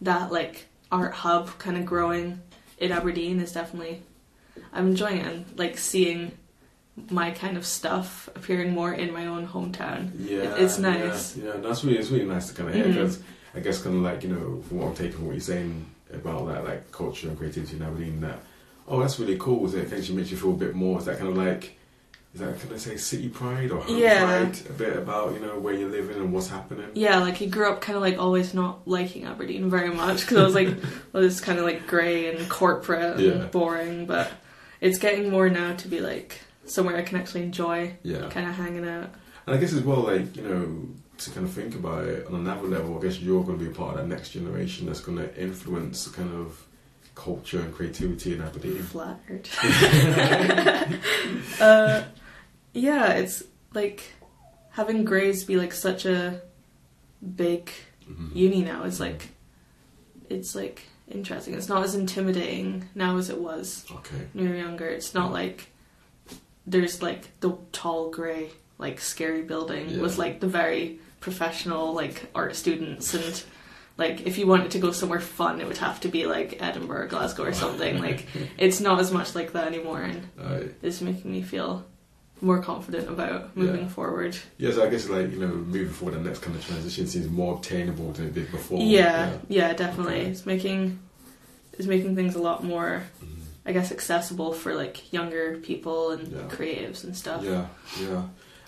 that 0.02 0.34
like 0.34 0.66
art 0.92 1.14
hub 1.14 1.58
kind 1.60 1.78
of 1.78 1.86
growing 1.86 2.42
in 2.78 2.92
Aberdeen 2.92 3.40
is 3.40 3.54
definitely 3.54 4.02
I'm 4.74 4.88
enjoying 4.88 5.20
it 5.20 5.26
and 5.26 5.46
like 5.58 5.78
seeing 5.78 6.34
my 7.10 7.32
kind 7.32 7.56
of 7.56 7.66
stuff 7.66 8.28
appearing 8.36 8.74
more 8.74 8.92
in 8.94 9.14
my 9.14 9.28
own 9.28 9.48
hometown 9.48 10.12
Yeah, 10.20 10.56
it's 10.58 10.78
nice. 10.78 11.38
Yeah, 11.38 11.46
yeah, 11.46 11.58
that's 11.62 11.86
really 11.86 12.00
it's 12.00 12.10
really 12.10 12.26
nice 12.26 12.50
to 12.50 12.54
kind 12.54 12.68
of 12.68 12.76
hear 12.76 12.84
because 12.90 13.20
I 13.56 13.60
guess 13.60 13.82
kind 13.82 13.96
of 13.96 14.02
like 14.02 14.24
you 14.24 14.30
know 14.30 14.62
from 14.68 14.78
what 14.80 14.88
I'm 14.90 14.96
taking 14.96 15.14
from 15.14 15.26
what 15.28 15.34
you're 15.34 15.42
saying 15.42 15.86
about 16.14 16.48
that 16.48 16.64
like 16.64 16.92
culture 16.92 17.28
and 17.28 17.38
creativity 17.38 17.76
in 17.78 17.82
Aberdeen 17.84 18.22
that 18.22 18.40
oh 18.88 19.00
that's 19.00 19.20
really 19.20 19.38
cool. 19.38 19.66
Is 19.66 19.74
it 19.76 19.92
of 19.92 20.16
makes 20.16 20.32
you 20.32 20.38
feel 20.38 20.52
a 20.52 20.56
bit 20.56 20.74
more? 20.76 21.00
Is 21.00 21.06
that 21.06 21.18
kind 21.18 21.30
of 21.30 21.38
like 21.38 21.78
is 22.34 22.40
that 22.40 22.60
can 22.60 22.74
I 22.74 22.78
say 22.78 22.98
city 22.98 23.30
pride 23.30 23.70
or 23.70 23.80
home 23.82 23.96
Yeah. 23.98 24.24
pride? 24.26 24.60
A 24.70 24.74
bit 24.74 24.98
about 24.98 25.34
you 25.34 25.40
know 25.40 25.60
where 25.60 25.74
you're 25.74 25.90
living 25.90 26.18
and 26.18 26.34
what's 26.34 26.48
happening. 26.50 26.88
yeah 26.96 27.20
like 27.20 27.42
I 27.42 27.46
grew 27.46 27.70
up 27.70 27.80
kind 27.82 27.96
of 27.96 28.02
like 28.02 28.18
always 28.18 28.54
not 28.56 28.88
liking 28.88 29.26
Aberdeen 29.26 29.70
very 29.70 29.90
much 29.94 30.22
because 30.22 30.38
I 30.38 30.44
was 30.44 30.56
like 30.56 30.70
well 31.14 31.24
it's 31.24 31.40
kind 31.42 31.60
of 31.60 31.66
like 31.66 31.86
grey 31.88 32.36
and 32.36 32.50
corporate 32.50 33.18
and 33.18 33.22
Yeah. 33.42 33.46
boring 33.48 34.06
but 34.08 34.32
it's 34.82 34.98
getting 34.98 35.30
more 35.30 35.48
now 35.50 35.76
to 35.76 35.88
be 35.88 36.00
like 36.00 36.40
somewhere 36.66 36.98
I 36.98 37.04
can 37.04 37.20
actually 37.20 37.44
enjoy 37.44 37.94
Yeah, 38.04 38.30
kind 38.30 38.48
of 38.50 38.56
hanging 38.56 38.88
out 38.88 39.10
and 39.46 39.56
I 39.56 39.58
guess 39.60 39.74
as 39.74 39.82
well 39.84 40.02
like 40.02 40.36
you 40.36 40.42
know 40.44 40.88
to 41.18 41.32
kind 41.32 41.46
of 41.46 41.54
think 41.54 41.76
about 41.76 42.06
it 42.06 42.26
on 42.28 42.36
another 42.36 42.68
level. 42.68 42.98
I 42.98 43.02
guess 43.04 43.20
you're 43.20 43.44
going 43.44 43.60
to 43.60 43.66
be 43.66 43.72
a 43.72 43.74
part 43.74 43.96
of 43.96 44.02
that 44.02 44.08
next 44.08 44.30
generation 44.32 44.88
that's 44.88 45.02
going 45.02 45.18
to 45.18 45.42
influence 45.42 46.08
kind 46.08 46.34
of 46.34 46.66
culture 47.16 47.62
and 47.62 47.74
creativity 47.74 48.34
in 48.34 48.42
Aberdeen. 48.42 48.82
flattered 48.82 49.48
uh, 51.60 52.04
yeah 52.74 53.14
it's 53.14 53.44
like 53.74 54.14
having 54.72 55.06
Grays 55.06 55.44
be 55.44 55.56
like 55.56 55.74
such 55.74 56.06
a 56.06 56.42
big 57.36 57.72
Mhm. 58.10 58.36
uni 58.36 58.62
now 58.64 58.84
is 58.84 59.00
like 59.00 59.30
it's 60.30 60.56
like 60.56 60.84
interesting 61.10 61.54
it's 61.54 61.70
not 61.70 61.84
as 61.84 61.96
intimidating 61.96 62.90
now 62.96 63.18
as 63.18 63.30
it 63.30 63.38
was 63.38 63.86
Okay. 63.92 64.28
when 64.34 64.44
you 64.46 64.50
were 64.50 64.58
younger 64.58 64.86
it's 64.88 65.14
not 65.14 65.32
like 65.32 65.70
there's 66.68 67.02
like 67.02 67.40
the 67.40 67.56
tall 67.72 68.10
grey 68.10 68.50
like 68.86 69.00
scary 69.14 69.42
building 69.52 69.86
Yeah. 69.90 70.02
with 70.04 70.16
like 70.24 70.36
the 70.46 70.52
very 70.62 71.00
professional 71.28 71.86
like 72.02 72.16
art 72.36 72.54
students 72.64 73.14
and 73.20 73.36
like 74.04 74.16
if 74.30 74.38
you 74.38 74.46
wanted 74.54 74.72
to 74.76 74.80
go 74.86 74.92
somewhere 74.92 75.22
fun 75.40 75.54
it 75.62 75.68
would 75.70 75.78
have 75.88 75.98
to 76.02 76.10
be 76.18 76.22
like 76.36 76.50
edinburgh 76.68 77.08
glasgow 77.14 77.44
or 77.52 77.54
something 77.54 77.94
like 78.08 78.20
it's 78.66 78.80
not 78.88 79.00
as 79.00 79.10
much 79.18 79.30
like 79.40 79.50
that 79.56 79.66
anymore 79.74 80.02
and 80.12 80.22
it's 80.82 81.00
making 81.10 81.32
me 81.36 81.42
feel 81.54 81.72
more 82.42 82.60
confident 82.72 83.08
about 83.16 83.56
moving 83.56 83.84
Yeah. 83.86 83.98
forward 83.98 84.34
Yes, 84.66 84.78
I 84.78 84.90
guess 84.92 85.08
like 85.08 85.28
you 85.34 85.40
know, 85.44 85.54
moving 85.76 85.94
forward, 85.98 86.16
the 86.20 86.24
next 86.30 86.42
kind 86.46 86.56
of 86.58 86.64
transition 86.72 87.08
seems 87.08 87.28
more 87.30 87.52
obtainable 87.56 88.12
than 88.16 88.26
it 88.30 88.34
did 88.40 88.52
before. 88.52 88.80
yeah 88.82 89.38
yeah 89.60 89.70
definitely 89.84 90.20
Okay. 90.24 90.32
it's 90.32 90.46
making 90.54 91.00
it's 91.78 91.88
making 91.96 92.14
things 92.20 92.36
a 92.36 92.44
lot 92.50 92.60
more 92.74 92.92
Mhm. 93.24 93.30
I 93.66 93.72
guess 93.72 93.90
accessible 93.98 94.52
for 94.62 94.72
like 94.84 94.96
younger 95.18 95.46
people 95.70 96.02
and 96.16 96.24
Yeah. 96.28 96.42
creatives 96.56 97.00
and 97.06 97.14
stuff. 97.24 97.42
yeah, 97.52 97.66
yeah, 98.06 98.24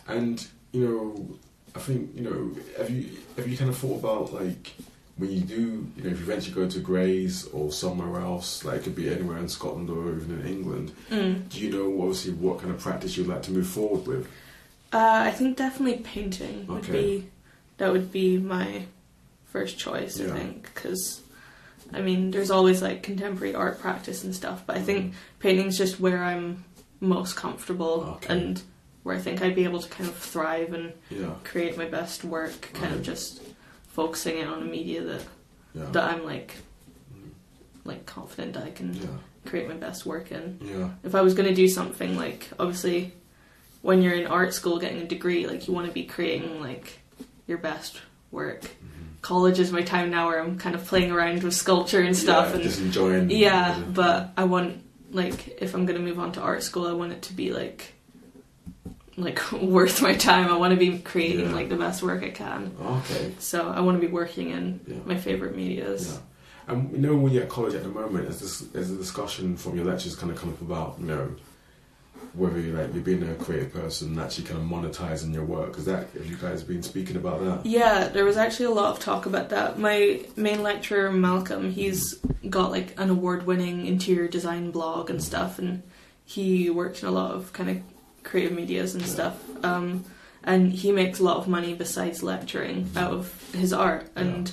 and 0.08 0.46
you 0.72 0.88
know, 0.88 1.38
I 1.76 1.80
think 1.80 2.12
you 2.16 2.22
know, 2.22 2.52
have 2.78 2.90
you 2.90 3.10
have 3.38 3.48
you 3.48 3.58
kind 3.58 3.70
of 3.70 3.78
thought 3.78 4.00
about 4.00 4.34
like 4.34 4.74
when 5.18 5.32
you 5.32 5.42
do, 5.42 5.88
you 5.96 6.04
know, 6.04 6.10
if 6.10 6.18
you 6.20 6.24
eventually 6.26 6.54
go 6.54 6.70
to 6.70 6.80
Grays 6.80 7.46
or 7.48 7.72
somewhere 7.72 8.20
else, 8.22 8.66
like 8.66 8.82
it 8.82 8.84
could 8.84 8.96
be 8.96 9.10
anywhere 9.10 9.38
in 9.38 9.48
Scotland 9.48 9.90
or 9.90 10.10
even 10.14 10.42
in 10.42 10.46
England, 10.48 10.92
Mm. 11.10 11.48
do 11.50 11.60
you 11.62 11.72
know 11.72 12.02
obviously 12.02 12.34
what 12.34 12.60
kind 12.60 12.72
of 12.72 12.80
practice 12.82 13.16
you'd 13.16 13.28
like 13.28 13.42
to 13.44 13.52
move 13.52 13.68
forward 13.68 14.06
with? 14.08 14.28
Uh, 14.92 15.24
I 15.26 15.32
think 15.32 15.58
definitely 15.58 16.00
painting 16.04 16.68
would 16.68 16.84
Okay. 16.84 16.91
be 16.91 17.30
that 17.78 17.91
would 17.91 18.12
be 18.12 18.38
my 18.38 18.86
first 19.48 19.78
choice. 19.78 20.20
Yeah. 20.20 20.34
I 20.34 20.38
think 20.38 20.63
because 20.74 21.22
I 21.94 22.02
mean, 22.02 22.32
there's 22.32 22.50
always 22.52 22.82
like 22.82 23.04
contemporary 23.04 23.54
art 23.56 23.80
practice 23.80 24.24
and 24.24 24.36
stuff, 24.36 24.63
but 24.65 24.76
I 24.76 24.82
think 24.82 25.13
painting's 25.39 25.78
just 25.78 26.00
where 26.00 26.24
I'm 26.24 26.63
most 27.00 27.36
comfortable 27.38 28.18
Okay. 28.18 28.34
and 28.34 28.62
where 29.06 29.15
I 29.15 29.20
think 29.20 29.44
I'd 29.44 29.54
be 29.54 29.65
able 29.65 29.80
to 29.80 29.88
kind 29.88 30.10
of 30.10 30.15
thrive 30.15 30.74
and 30.74 30.91
Yeah, 31.12 31.36
create 31.44 31.78
my 31.78 31.86
best 31.86 32.24
work. 32.24 32.70
Kind 32.74 32.91
of 32.96 33.04
just 33.04 33.39
focusing 33.89 34.39
in 34.39 34.48
on 34.48 34.63
a 34.63 34.65
media 34.65 35.04
that 35.04 35.22
yeah, 35.76 35.86
that 35.91 36.04
I'm 36.12 36.26
like 36.26 36.56
like 37.84 38.08
confident 38.08 38.54
that 38.54 38.63
I 38.63 38.72
can 38.72 38.96
yeah, 38.96 39.06
create 39.46 39.68
my 39.68 39.76
best 39.76 40.08
work 40.08 40.32
in. 40.32 40.60
yeah, 40.60 40.89
if 41.04 41.13
I 41.13 41.22
was 41.22 41.36
going 41.36 41.48
to 41.48 41.54
do 41.54 41.68
something 41.68 42.18
like 42.18 42.50
obviously 42.58 43.13
when 43.84 44.02
you're 44.02 44.15
in 44.15 44.26
art 44.26 44.56
school 44.56 44.80
getting 44.80 45.02
a 45.04 45.06
degree 45.06 45.46
like 45.46 45.68
you 45.68 45.74
want 45.76 45.86
to 45.86 45.94
be 45.94 46.04
creating 46.04 46.60
like 46.60 46.98
your 47.46 47.60
best 47.60 48.02
work 48.32 48.62
Mhm. 48.63 49.22
college 49.22 49.60
is 49.60 49.72
my 49.72 49.84
time 49.84 50.10
now 50.10 50.26
where 50.30 50.39
I'm 50.41 50.58
kind 50.58 50.74
of 50.74 50.84
playing 50.86 51.12
around 51.12 51.44
with 51.44 51.54
sculpture 51.54 52.02
and 52.02 52.18
stuff 52.18 52.48
yeah, 52.50 52.54
and 52.56 52.63
just 52.63 52.80
enjoying. 52.82 53.30
yeah 53.30 53.80
but 53.94 54.32
I 54.36 54.46
want 54.46 54.84
like 55.12 55.62
if 55.62 55.76
I'm 55.76 55.86
going 55.86 56.00
to 56.00 56.04
move 56.04 56.18
on 56.20 56.32
to 56.34 56.41
art 56.41 56.63
school 56.63 56.88
I 56.88 56.94
want 56.94 57.12
it 57.12 57.22
to 57.24 57.34
be 57.34 57.54
like 57.54 57.94
like 59.17 59.51
worth 59.51 60.01
my 60.01 60.13
time 60.15 60.49
I 60.49 60.58
want 60.58 60.71
to 60.73 60.80
be 60.80 60.99
creating 60.99 61.47
Yeah. 61.49 61.56
like 61.56 61.69
the 61.69 61.75
best 61.78 62.04
work 62.04 62.23
I 62.23 62.30
can 62.32 62.75
okay. 62.82 63.34
so 63.39 63.69
I 63.69 63.80
want 63.82 63.99
to 63.99 64.06
be 64.08 64.12
working 64.12 64.49
in 64.49 64.80
Yeah. 64.88 64.95
my 65.06 65.17
favorite 65.17 65.56
medias 65.56 66.13
Yeah. 66.13 66.19
And 66.67 66.91
you 66.91 66.97
know, 66.97 67.15
when 67.15 67.32
you're 67.32 67.43
at 67.43 67.49
college 67.49 67.75
at 67.75 67.84
the 67.84 67.89
moment, 67.89 68.23
there's 68.23 68.39
this 68.39 68.60
there's 68.73 68.89
a 68.89 68.95
discussion 68.97 69.56
from 69.56 69.75
your 69.75 69.86
lectures 69.86 70.15
kind 70.15 70.32
of 70.32 70.38
come 70.39 70.49
up 70.49 70.62
about 70.62 70.95
you 70.99 71.06
know 71.06 71.36
whether 72.34 72.60
you 72.60 72.73
like 72.73 72.91
you're 72.93 73.04
being 73.04 73.21
a 73.30 73.36
creative 73.36 73.71
person 73.71 74.08
and 74.10 74.19
actually 74.19 74.45
kind 74.45 74.60
of 74.60 74.65
monetizing 74.67 75.32
your 75.34 75.45
work. 75.45 75.78
Is 75.78 75.86
that 75.86 76.08
have 76.13 76.25
you 76.25 76.38
guys 76.38 76.63
been 76.63 76.82
speaking 76.82 77.17
about 77.17 77.39
that? 77.45 77.65
Yeah, 77.69 78.08
there 78.08 78.25
was 78.25 78.36
actually 78.36 78.65
a 78.65 78.71
lot 78.71 78.91
of 78.93 78.99
talk 78.99 79.25
about 79.28 79.49
that. 79.49 79.78
My 79.78 80.21
main 80.36 80.63
lecturer, 80.63 81.12
Malcolm, 81.12 81.71
he's 81.71 82.15
got 82.49 82.71
like 82.71 82.99
an 82.99 83.10
award 83.12 83.45
winning 83.45 83.86
interior 83.86 84.28
design 84.28 84.71
blog 84.71 85.10
and 85.12 85.23
stuff, 85.23 85.60
and 85.60 85.84
he 86.25 86.69
works 86.71 87.04
in 87.04 87.08
a 87.08 87.12
lot 87.12 87.32
of 87.32 87.54
kind 87.54 87.69
of 87.69 87.78
creative 88.26 88.52
medias 88.52 88.94
and 88.96 89.06
stuff. 89.06 89.38
Um, 89.64 90.04
and 90.44 90.74
he 90.74 90.92
makes 90.92 91.20
a 91.20 91.24
lot 91.24 91.38
of 91.38 91.48
money 91.48 91.74
besides 91.74 92.22
lecturing 92.22 92.90
out 92.98 93.14
of 93.14 93.52
his 93.54 93.72
art. 93.72 94.10
And 94.16 94.52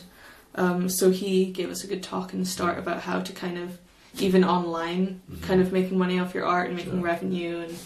um, 0.55 0.89
so 0.89 1.11
he 1.11 1.47
gave 1.47 1.71
us 1.71 1.83
a 1.83 1.87
good 1.89 2.03
talk 2.03 2.33
in 2.33 2.39
the 2.41 2.47
start 2.47 2.79
about 2.79 3.01
how 3.03 3.21
to 3.21 3.33
kind 3.33 3.59
of, 3.59 3.79
even 4.19 4.45
online, 4.45 5.21
Mhm. 5.31 5.43
kind 5.43 5.61
of 5.61 5.73
making 5.73 5.99
money 5.99 6.19
off 6.21 6.35
your 6.35 6.45
art 6.47 6.69
and 6.69 6.77
making 6.77 6.99
Yeah. 7.01 7.07
revenue 7.13 7.59
and 7.61 7.79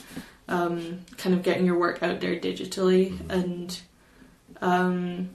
um, 0.49 0.99
kind 1.17 1.35
of 1.35 1.43
getting 1.43 1.67
your 1.67 1.77
work 1.79 2.03
out 2.05 2.21
there 2.21 2.37
digitally 2.37 3.13
Mhm. 3.19 3.31
and 3.31 3.81
um, 4.63 5.29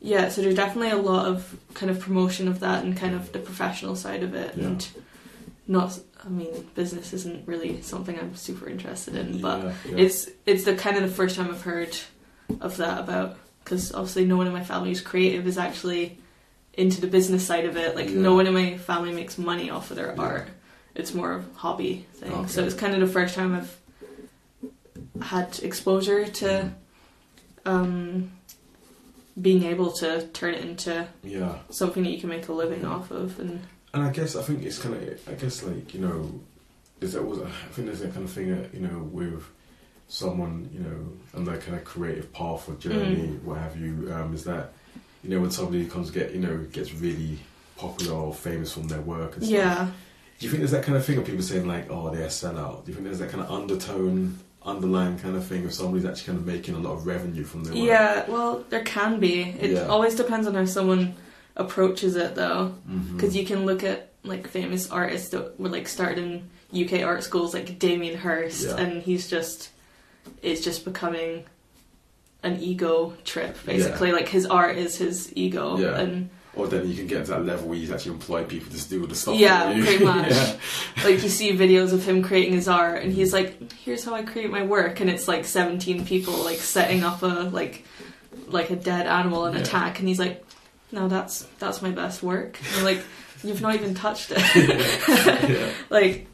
yeah 0.00 0.28
so 0.28 0.42
there's 0.42 0.54
definitely 0.54 0.90
a 0.90 0.96
lot 0.96 1.24
of 1.26 1.56
kind 1.74 1.90
of 1.90 1.98
promotion 1.98 2.46
of 2.46 2.60
that 2.60 2.84
and 2.84 2.94
kind 2.96 3.14
of 3.14 3.32
the 3.32 3.38
professional 3.38 3.96
side 3.96 4.22
of 4.22 4.34
it 4.34 4.54
Yeah. 4.56 4.64
and 4.66 4.86
not 5.66 5.98
I 6.24 6.28
mean 6.28 6.68
business 6.74 7.12
isn't 7.12 7.46
really 7.48 7.80
something 7.82 8.18
I'm 8.18 8.34
super 8.36 8.68
interested 8.68 9.14
in 9.16 9.40
but 9.40 9.62
Yeah, 9.62 9.72
yeah. 9.88 9.96
it's 9.96 10.30
it's 10.46 10.64
the 10.64 10.74
kind 10.76 10.96
of 10.96 11.02
the 11.02 11.08
first 11.08 11.36
time 11.36 11.48
I've 11.50 11.62
heard 11.62 11.96
of 12.60 12.76
that 12.76 13.00
about 13.00 13.36
because 13.62 13.92
obviously 13.94 14.24
no 14.26 14.36
one 14.36 14.46
in 14.46 14.52
my 14.52 14.62
family 14.64 14.90
who's 14.90 15.00
creative 15.00 15.46
is 15.46 15.56
actually 15.58 16.18
into 16.74 17.00
the 17.00 17.06
business 17.06 17.46
side 17.46 17.64
of 17.64 17.76
it 17.76 17.94
like 17.96 18.08
Yeah. 18.10 18.20
no 18.20 18.34
one 18.34 18.46
in 18.46 18.52
my 18.54 18.76
family 18.76 19.12
makes 19.12 19.38
money 19.38 19.70
off 19.70 19.90
of 19.90 19.96
their 19.96 20.18
art 20.20 20.48
it's 20.94 21.14
more 21.14 21.32
of 21.32 21.44
a 21.46 21.58
hobby 21.58 22.06
thing 22.14 22.32
Okay. 22.32 22.48
so 22.48 22.62
it's 22.64 22.74
kind 22.74 22.94
of 22.94 23.00
the 23.00 23.06
first 23.06 23.34
time 23.34 23.54
I've 23.54 23.76
had 25.22 25.58
exposure 25.62 26.26
to 26.26 26.72
um, 27.64 28.30
being 29.40 29.64
able 29.64 29.92
to 29.92 30.26
turn 30.28 30.54
it 30.54 30.64
into 30.64 31.06
yeah. 31.22 31.56
something 31.70 32.02
that 32.04 32.10
you 32.10 32.20
can 32.20 32.28
make 32.28 32.48
a 32.48 32.52
living 32.52 32.84
off 32.84 33.10
of 33.10 33.38
and 33.40 33.60
And 33.94 34.02
I 34.02 34.10
guess 34.10 34.36
I 34.36 34.42
think 34.42 34.62
it's 34.64 34.78
kind 34.78 34.94
of 34.96 35.28
I 35.28 35.32
guess 35.34 35.62
like 35.62 35.94
you 35.94 36.00
know 36.00 36.40
there's 37.00 37.12
that 37.14 37.24
was 37.24 37.38
I 37.40 37.48
think 37.72 37.86
there's 37.86 38.00
that 38.00 38.12
kind 38.12 38.24
of 38.26 38.30
thing 38.32 38.50
that 38.54 38.74
you 38.74 38.80
know 38.80 38.98
with 39.12 39.44
someone 40.08 40.68
you 40.72 40.80
know 40.80 40.98
and 41.38 41.46
their 41.46 41.58
kind 41.58 41.76
of 41.76 41.84
creative 41.84 42.32
path 42.32 42.68
or 42.68 42.74
journey 42.74 43.38
what 43.44 43.56
have 43.58 43.76
you 43.76 44.12
um, 44.12 44.34
is 44.34 44.44
that 44.44 44.72
you 45.22 45.30
know 45.30 45.40
when 45.40 45.50
somebody 45.50 45.86
comes 45.86 46.10
get 46.10 46.32
you 46.32 46.40
know 46.40 46.58
gets 46.72 46.92
really 46.92 47.38
popular 47.76 48.14
or 48.14 48.34
famous 48.34 48.72
from 48.72 48.86
their 48.88 49.00
work 49.00 49.34
and 49.36 49.44
stuff. 49.44 49.54
yeah 49.54 49.88
Do 50.38 50.46
you 50.46 50.50
think 50.50 50.60
there's 50.60 50.70
that 50.72 50.84
kind 50.84 50.96
of 50.96 51.04
thing 51.04 51.18
of 51.18 51.24
people 51.24 51.42
saying 51.42 51.66
like 51.66 51.90
oh 51.90 52.10
they're 52.10 52.24
a 52.26 52.28
sellout? 52.28 52.84
Do 52.84 52.90
you 52.90 52.94
think 52.94 53.04
there's 53.06 53.18
that 53.20 53.30
kind 53.30 53.42
of 53.44 53.50
undertone? 53.50 54.38
Underlying 54.66 55.18
kind 55.18 55.36
of 55.36 55.44
thing 55.46 55.62
of 55.66 55.74
somebody's 55.74 56.06
actually 56.06 56.24
kind 56.28 56.38
of 56.38 56.46
making 56.46 56.74
a 56.74 56.78
lot 56.78 56.92
of 56.94 57.06
revenue 57.06 57.44
from 57.44 57.64
their 57.64 57.74
work. 57.74 57.84
yeah 57.84 58.24
well 58.30 58.64
there 58.70 58.82
can 58.82 59.20
be 59.20 59.42
it 59.60 59.72
Yeah. 59.72 59.86
always 59.88 60.14
depends 60.14 60.46
on 60.46 60.54
how 60.54 60.64
someone 60.64 61.14
approaches 61.56 62.16
it 62.16 62.34
though 62.34 62.74
mm-hmm. 62.88 63.16
because 63.16 63.36
you 63.36 63.46
can 63.46 63.64
look 63.64 63.84
at 63.84 64.10
like 64.24 64.48
famous 64.48 64.90
artists 64.90 65.28
that 65.30 65.58
were 65.60 65.68
like 65.68 65.86
started 65.86 66.18
in 66.72 66.84
UK 66.84 67.02
art 67.04 67.22
schools 67.22 67.54
like 67.54 67.78
Damien 67.78 68.16
Hirst 68.16 68.66
Yeah. 68.66 68.76
and 68.76 69.02
he's 69.02 69.28
just 69.28 69.70
it's 70.42 70.62
just 70.62 70.84
becoming 70.84 71.44
an 72.42 72.60
ego 72.60 73.14
trip 73.24 73.56
basically 73.64 74.12
like 74.12 74.28
his 74.28 74.46
art 74.46 74.76
is 74.76 74.96
his 74.96 75.32
ego 75.36 75.78
Yeah. 75.78 76.00
and 76.00 76.30
or 76.56 76.68
then 76.68 76.88
you 76.88 76.94
can 76.94 77.06
get 77.06 77.24
to 77.24 77.32
that 77.32 77.44
level 77.44 77.68
where 77.68 77.78
you 77.78 77.92
actually 77.92 78.12
employ 78.12 78.44
people 78.44 78.72
to 78.72 78.88
do 78.88 79.04
the 79.08 79.14
stuff. 79.16 79.34
Yeah, 79.36 79.72
pretty 79.72 80.04
much. 80.04 80.30
yeah. 80.30 80.56
like 81.02 81.20
you 81.20 81.28
see 81.28 81.50
videos 81.50 81.92
of 81.92 82.04
him 82.04 82.22
creating 82.22 82.52
his 82.52 82.68
art 82.68 83.02
and 83.02 83.12
he's 83.12 83.32
mm-hmm. 83.32 83.62
like 83.62 83.72
here's 83.72 84.04
how 84.04 84.14
i 84.14 84.22
create 84.22 84.50
my 84.50 84.62
work 84.62 85.00
and 85.00 85.10
it's 85.10 85.26
like 85.28 85.44
17 85.44 86.06
people 86.06 86.34
like 86.44 86.58
setting 86.58 87.02
up 87.02 87.22
a 87.22 87.26
like 87.26 87.84
like 88.48 88.70
a 88.70 88.76
dead 88.76 89.06
animal 89.06 89.46
in 89.46 89.54
Yeah. 89.54 89.60
a 89.60 89.64
tank 89.64 89.98
and 89.98 90.08
he's 90.08 90.18
like 90.18 90.44
no 90.92 91.08
that's 91.08 91.42
that's 91.58 91.82
my 91.82 91.90
best 91.90 92.22
work 92.22 92.58
and 92.76 92.84
like 92.90 93.00
you've 93.42 93.60
not 93.62 93.74
even 93.74 93.94
touched 93.94 94.30
it 94.34 94.38
yeah. 95.48 95.70
like 95.90 96.26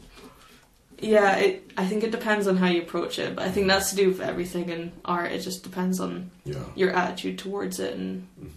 yeah 0.99 1.35
it 1.37 1.71
i 1.77 1.85
think 1.85 2.03
it 2.03 2.11
depends 2.11 2.47
on 2.47 2.55
how 2.57 2.67
you 2.67 2.81
approach 2.81 3.17
it 3.19 3.35
but 3.35 3.43
i 3.45 3.49
think 3.51 3.67
that's 3.67 3.89
to 3.89 3.95
do 3.95 4.07
with 4.07 4.21
everything 4.21 4.69
in 4.69 4.91
art 5.03 5.31
it 5.31 5.39
just 5.39 5.63
depends 5.63 5.99
on 5.99 6.29
Yeah. 6.45 6.63
your 6.75 6.91
attitude 6.91 7.37
towards 7.39 7.79
it 7.79 7.95
and 7.95 8.27
hmm 8.39 8.47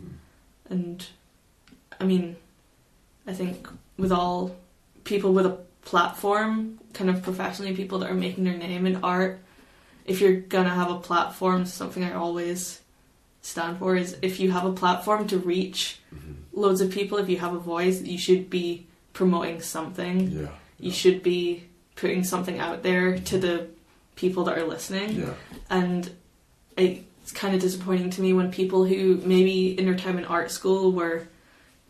and 0.71 1.07
I 2.01 2.05
mean, 2.05 2.37
I 3.27 3.35
think 3.35 3.69
with 3.99 4.11
all 4.11 4.57
people 5.05 5.33
with 5.35 5.45
a 5.47 5.59
platform, 5.83 6.81
kind 6.95 7.11
of 7.11 7.23
professionally, 7.23 7.77
people 7.77 7.99
that 7.99 8.11
are 8.11 8.15
making 8.15 8.45
their 8.45 8.57
name 8.57 8.87
in 8.87 8.97
art, 9.05 9.41
if 10.07 10.21
you're 10.23 10.33
gonna 10.41 10.71
have 10.71 10.91
a 10.91 10.99
platform, 10.99 11.67
something 11.67 12.03
I 12.03 12.15
always 12.15 12.81
stand 13.45 13.79
for 13.79 13.95
is 13.97 14.17
if 14.23 14.41
you 14.41 14.51
have 14.51 14.65
a 14.65 14.73
platform 14.73 15.27
to 15.29 15.39
reach 15.39 15.99
hmm 16.11 16.33
loads 16.57 16.81
of 16.81 16.89
people, 16.89 17.19
if 17.19 17.29
you 17.29 17.37
have 17.39 17.53
a 17.53 17.59
voice, 17.59 18.01
you 18.03 18.17
should 18.17 18.49
be 18.49 18.87
promoting 19.13 19.61
something. 19.61 20.31
Yeah. 20.31 20.51
You 20.79 20.93
should 20.93 21.21
be 21.21 21.65
putting 21.97 22.23
something 22.23 22.61
out 22.61 22.85
there 22.85 23.19
to 23.19 23.39
the 23.39 23.67
people 24.15 24.45
that 24.45 24.57
are 24.57 24.65
listening 24.65 25.11
Yeah. 25.23 25.35
and 25.69 26.09
it's 26.77 27.33
kind 27.33 27.55
of 27.57 27.61
disappointing 27.61 28.11
to 28.11 28.21
me 28.23 28.33
when 28.33 28.53
people 28.53 28.85
who 28.85 29.21
maybe 29.25 29.77
in 29.77 29.85
their 29.87 29.97
time 29.97 30.17
in 30.19 30.25
art 30.25 30.51
school 30.53 30.93
were 30.93 31.27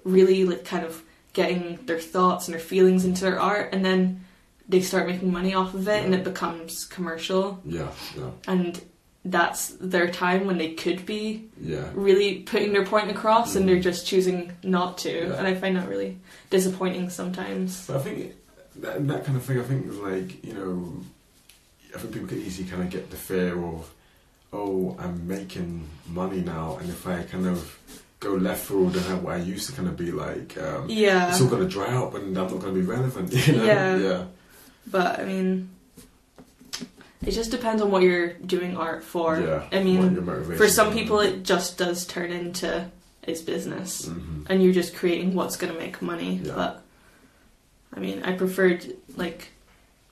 really 0.04 0.44
like 0.46 0.64
kind 0.64 0.84
of 0.86 1.02
getting 1.34 1.78
their 1.84 1.98
thoughts 2.00 2.46
and 2.48 2.54
their 2.54 2.60
feelings 2.72 3.04
into 3.04 3.20
their 3.24 3.38
art 3.40 3.66
and 3.74 3.84
then 3.84 4.24
they 4.68 4.80
start 4.80 5.06
making 5.06 5.30
money 5.30 5.52
off 5.54 5.74
of 5.74 5.86
it 5.88 6.04
and 6.06 6.14
it 6.14 6.24
becomes 6.24 6.86
commercial 6.86 7.60
Yeah. 7.66 7.90
Yeah. 8.16 8.30
and 8.48 8.80
that's 9.26 9.68
their 9.80 10.08
time 10.10 10.46
when 10.46 10.58
they 10.58 10.74
could 10.74 11.06
be 11.06 11.44
Yeah. 11.60 11.88
really 11.94 12.40
putting 12.40 12.72
their 12.74 12.84
point 12.84 13.10
across 13.10 13.56
and 13.56 13.66
they're 13.68 13.76
Mm. 13.78 13.82
just 13.82 14.06
choosing 14.06 14.52
not 14.62 14.98
to 14.98 15.10
Yeah. 15.10 15.34
and 15.38 15.46
i 15.46 15.54
find 15.54 15.76
that 15.76 15.88
really 15.88 16.18
disappointing 16.50 17.08
sometimes 17.10 17.86
But 17.86 17.96
I 17.96 18.00
think 18.00 18.34
that, 18.82 19.06
that 19.08 19.24
kind 19.24 19.36
of 19.38 19.44
thing, 19.44 19.58
I 19.60 19.62
think, 19.62 19.86
is 19.88 19.96
like, 19.98 20.44
you 20.44 20.52
know, 20.52 21.00
I 21.94 21.98
think 21.98 22.12
people 22.12 22.28
can 22.28 22.42
easily 22.42 22.68
kind 22.68 22.82
of 22.82 22.90
get 22.90 23.10
the 23.10 23.16
fear 23.16 23.56
of, 23.64 23.88
oh, 24.52 24.96
I'm 24.98 25.26
making 25.28 25.88
money 26.08 26.40
now, 26.40 26.76
and 26.80 26.90
if 26.90 27.06
I 27.06 27.22
kind 27.22 27.46
of 27.46 27.78
go 28.20 28.34
left 28.34 28.66
field 28.66 28.96
and 28.96 29.04
have 29.06 29.22
what 29.22 29.34
I 29.34 29.38
used 29.38 29.68
to 29.68 29.76
kind 29.76 29.86
of 29.88 29.96
be 29.96 30.10
like, 30.10 30.58
um, 30.58 30.86
yeah 30.88 31.28
it's 31.30 31.40
all 31.40 31.46
going 31.48 31.62
to 31.62 31.68
dry 31.68 31.86
up 31.94 32.14
and 32.14 32.24
I'm 32.26 32.32
not 32.34 32.48
going 32.50 32.74
to 32.74 32.80
be 32.80 32.80
relevant, 32.80 33.32
you 33.46 33.56
know? 33.56 33.64
Yeah. 33.64 33.96
Yeah. 33.96 34.24
But 34.90 35.20
I 35.20 35.24
mean, 35.24 35.70
it 37.22 37.30
just 37.32 37.50
depends 37.50 37.80
on 37.82 37.90
what 37.90 38.02
you're 38.02 38.34
doing 38.34 38.76
art 38.76 39.02
for. 39.04 39.38
yeah. 39.40 39.62
I 39.72 39.82
mean, 39.82 40.02
What 40.02 40.12
your 40.12 40.22
motivation 40.22 40.56
for 40.58 40.68
some 40.68 40.92
people, 40.92 41.20
it 41.20 41.42
just 41.42 41.78
does 41.78 42.06
turn 42.06 42.30
into 42.30 42.90
its 43.22 43.40
business, 43.40 44.06
Mhm. 44.06 44.46
and 44.50 44.62
you're 44.62 44.72
just 44.74 44.94
creating 44.94 45.34
what's 45.34 45.56
going 45.56 45.72
to 45.72 45.78
make 45.78 46.02
money. 46.02 46.40
Yeah. 46.42 46.52
But 46.54 46.82
I 47.96 48.00
mean, 48.00 48.22
I 48.24 48.32
preferred 48.32 48.94
like 49.16 49.48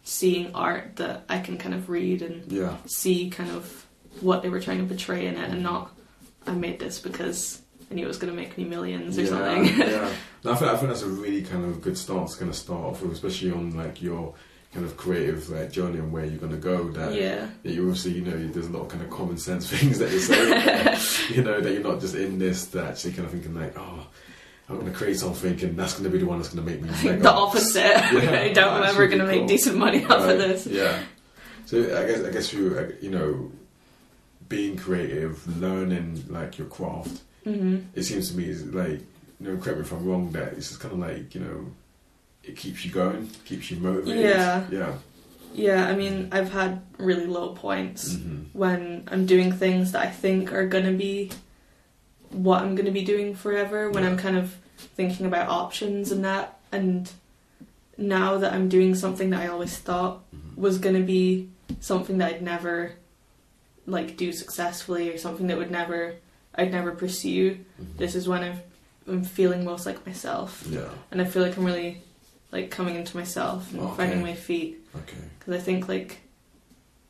seeing 0.05 0.55
art 0.55 0.97
that 0.97 1.25
I 1.29 1.39
can 1.41 1.59
kind 1.59 1.75
of 1.75 1.89
read 1.91 2.23
and 2.23 2.51
Yeah. 2.51 2.77
see 2.87 3.29
kind 3.31 3.51
of 3.51 3.87
what 4.21 4.43
they 4.43 4.49
were 4.49 4.61
trying 4.61 4.79
to 4.79 4.85
portray 4.85 5.27
in 5.27 5.35
it, 5.37 5.51
and 5.51 5.63
not 5.63 5.93
I 6.47 6.53
made 6.53 6.79
this 6.81 6.99
because 6.99 7.61
I 7.91 7.95
knew 7.95 8.05
it 8.05 8.09
was 8.09 8.19
going 8.19 8.33
to 8.33 8.37
make 8.37 8.57
me 8.59 8.65
millions 8.65 9.17
or 9.19 9.23
yeah, 9.23 9.29
something. 9.29 9.65
yeah. 9.79 10.09
No, 10.45 10.53
I 10.53 10.57
think 10.57 10.71
I 10.73 10.77
think 10.77 10.89
that's 10.89 11.03
a 11.03 11.07
really 11.09 11.43
kind 11.43 11.65
of 11.65 11.81
good 11.83 11.97
stance 11.99 12.33
to 12.33 12.39
kind 12.39 12.51
of 12.51 12.57
start 12.57 12.81
off 12.83 13.03
with, 13.03 13.13
especially 13.13 13.53
on 13.53 13.77
like 13.77 14.01
your 14.03 14.35
kind 14.73 14.87
of 14.87 14.97
creative 14.97 15.49
like 15.51 15.71
journey 15.71 15.99
and 15.99 16.11
where 16.13 16.25
you're 16.25 16.39
going 16.39 16.53
to 16.53 16.59
go. 16.59 16.89
That, 16.91 17.15
yeah. 17.15 17.47
that 17.63 17.73
you 17.73 17.83
obviously 17.83 18.13
you 18.13 18.23
know 18.23 18.37
there's 18.49 18.67
a 18.67 18.71
lot 18.71 18.83
of 18.83 18.89
kind 18.89 19.03
of 19.03 19.11
common 19.11 19.37
sense 19.39 19.69
things 19.71 19.99
that 19.99 20.11
you're 20.11 20.21
saying. 20.21 20.99
you 21.37 21.43
know 21.43 21.61
that 21.61 21.73
you're 21.73 21.83
not 21.83 22.01
just 22.01 22.15
in 22.15 22.39
this 22.39 22.67
that 22.67 22.87
actually 22.87 23.13
kind 23.13 23.27
of 23.27 23.33
thinking 23.33 23.55
like 23.55 23.75
oh. 23.79 24.07
I'm 24.69 24.79
going 24.79 24.91
to 24.91 24.97
create 24.97 25.19
something, 25.19 25.61
and 25.65 25.77
that's 25.77 25.93
going 25.95 26.05
to 26.05 26.09
be 26.11 26.19
the 26.19 26.25
one 26.25 26.39
that's 26.39 26.49
going 26.55 26.65
to 26.65 26.71
make 26.73 26.81
me. 26.81 26.89
I 26.89 26.93
think 26.95 27.11
mega. 27.15 27.23
the 27.25 27.33
opposite. 27.33 27.85
I 27.85 28.53
doubt 28.55 28.81
I'm 28.81 28.85
ever 28.85 29.07
going 29.07 29.19
to 29.19 29.27
cool. 29.27 29.37
make 29.41 29.47
decent 29.49 29.77
money 29.77 30.03
off 30.05 30.21
Right, 30.25 30.31
of 30.31 30.39
this. 30.39 30.67
Yeah. 30.67 31.03
So 31.67 31.79
I 31.83 32.07
guess 32.07 32.25
I 32.25 32.31
guess 32.31 32.53
you 32.55 32.79
uh, 32.79 32.93
you 33.03 33.11
know 33.11 33.51
being 34.49 34.77
creative, 34.79 35.61
learning 35.61 36.25
like 36.29 36.57
your 36.59 36.69
craft. 36.69 37.21
hmm 37.45 37.79
It 37.95 38.05
seems 38.05 38.31
to 38.31 38.37
me 38.37 38.45
is 38.49 38.65
like 38.67 39.01
you 39.41 39.49
know 39.49 39.57
correct 39.61 39.79
me 39.81 39.85
if 39.85 39.93
I'm 39.93 40.07
wrong. 40.07 40.31
That 40.33 40.55
it's 40.55 40.69
just 40.69 40.81
kind 40.81 40.95
of 40.95 41.01
like 41.01 41.35
you 41.35 41.41
know 41.43 41.67
it 42.45 42.57
keeps 42.57 42.85
you 42.85 42.91
going, 42.91 43.29
keeps 43.45 43.71
you 43.71 43.79
motivated. 43.79 44.21
Yeah. 44.21 44.67
Yeah. 44.71 44.95
Yeah, 45.55 45.87
I 45.87 45.95
mean, 45.95 46.31
I've 46.33 46.51
had 46.51 46.81
really 46.99 47.27
low 47.27 47.55
points 47.55 48.17
hmm 48.17 48.39
when 48.53 49.09
I'm 49.11 49.25
doing 49.25 49.51
things 49.51 49.93
that 49.93 50.03
I 50.07 50.11
think 50.11 50.53
are 50.53 50.67
going 50.67 50.85
to 50.85 50.93
be 50.93 51.31
what 52.29 52.61
I'm 52.61 52.75
going 52.75 52.85
to 52.85 52.93
be 52.93 53.03
doing 53.03 53.35
forever, 53.35 53.91
when 53.91 54.03
Yeah. 54.03 54.11
I'm 54.11 54.19
kind 54.19 54.37
of 54.37 54.57
thinking 54.77 55.25
about 55.25 55.49
options 55.49 56.13
and 56.13 56.23
that. 56.27 56.59
And 56.71 57.11
now 57.97 58.37
that 58.39 58.53
I'm 58.53 58.69
doing 58.69 58.95
something 58.95 59.31
that 59.31 59.41
I 59.41 59.47
always 59.49 59.79
thought 59.79 60.21
hmm 60.31 60.61
was 60.61 60.77
going 60.79 60.97
to 60.97 61.03
be 61.03 61.49
something 61.81 62.19
that 62.19 62.35
I'd 62.35 62.43
never 62.43 62.93
like 63.87 64.17
do 64.19 64.33
successfully 64.33 65.11
or 65.11 65.17
something 65.19 65.47
that 65.47 65.57
would 65.57 65.71
never 65.71 66.17
I'd 66.55 66.71
never 66.73 66.93
pursue, 66.93 67.65
this 67.97 68.15
is 68.15 68.29
when 68.29 68.43
I've, 68.43 68.61
I'm 69.09 69.25
feeling 69.25 69.65
most 69.65 69.87
like 69.87 70.05
myself. 70.07 70.65
Yeah. 70.69 70.91
And 71.11 71.23
I 71.23 71.25
feel 71.25 71.43
like 71.43 71.57
I'm 71.57 71.65
really 71.65 72.03
like 72.53 72.71
coming 72.71 72.95
into 72.97 73.17
myself 73.17 73.73
and 73.73 73.81
Okay. 73.81 73.97
finding 73.97 74.23
my 74.23 74.35
feet. 74.35 74.79
Okay. 74.95 75.17
because 75.39 75.55
I 75.55 75.59
think 75.59 75.89
like 75.89 76.21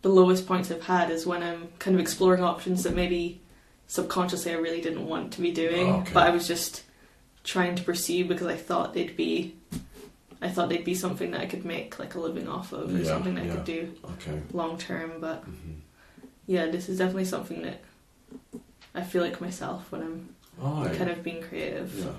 the 0.02 0.08
lowest 0.08 0.46
points 0.46 0.70
I've 0.70 0.82
had 0.84 1.10
is 1.10 1.26
when 1.26 1.42
I'm 1.42 1.68
kind 1.78 1.94
of 1.94 2.00
exploring 2.00 2.42
options 2.42 2.82
that 2.84 2.94
maybe 2.94 3.40
subconsciously 3.88 4.52
I 4.52 4.56
really 4.56 4.80
didn't 4.80 5.06
want 5.06 5.32
to 5.34 5.40
be 5.40 5.50
doing, 5.52 5.86
Oh, 5.88 6.00
okay. 6.00 6.14
but 6.14 6.26
I 6.26 6.30
was 6.30 6.46
just 6.48 6.82
trying 7.44 7.74
to 7.74 7.82
pursue 7.82 8.24
because 8.24 8.46
I 8.46 8.56
thought 8.56 8.94
they'd 8.94 9.16
be, 9.16 9.54
I 10.40 10.48
thought 10.48 10.68
they'd 10.70 10.84
be 10.84 10.94
something 10.94 11.32
that 11.32 11.40
I 11.40 11.46
could 11.46 11.64
make 11.64 11.98
like 11.98 12.14
a 12.14 12.20
living 12.20 12.48
off 12.48 12.72
of 12.72 12.94
or 12.94 12.98
Yeah, 12.98 13.04
something 13.04 13.34
that 13.34 13.44
I 13.44 13.48
could 13.48 13.64
do 13.64 13.94
Okay. 14.12 14.40
long 14.52 14.78
term. 14.78 15.20
But 15.20 15.42
hmm 15.44 15.72
yeah, 16.46 16.66
this 16.66 16.88
is 16.88 16.98
definitely 16.98 17.24
something 17.26 17.62
that 17.62 17.80
I 18.94 19.02
feel 19.02 19.22
like 19.22 19.40
myself 19.40 19.90
when 19.92 20.02
I'm 20.02 20.28
Oh, 20.60 20.90
kind 20.96 21.08
of 21.10 21.22
being 21.22 21.42
creative. 21.42 21.94
Yeah. 21.98 22.12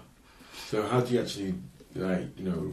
So 0.69 0.83
how 0.87 1.01
do 1.01 1.13
you 1.13 1.21
actually 1.21 1.53
like 1.95 2.37
you 2.37 2.45
know? 2.49 2.71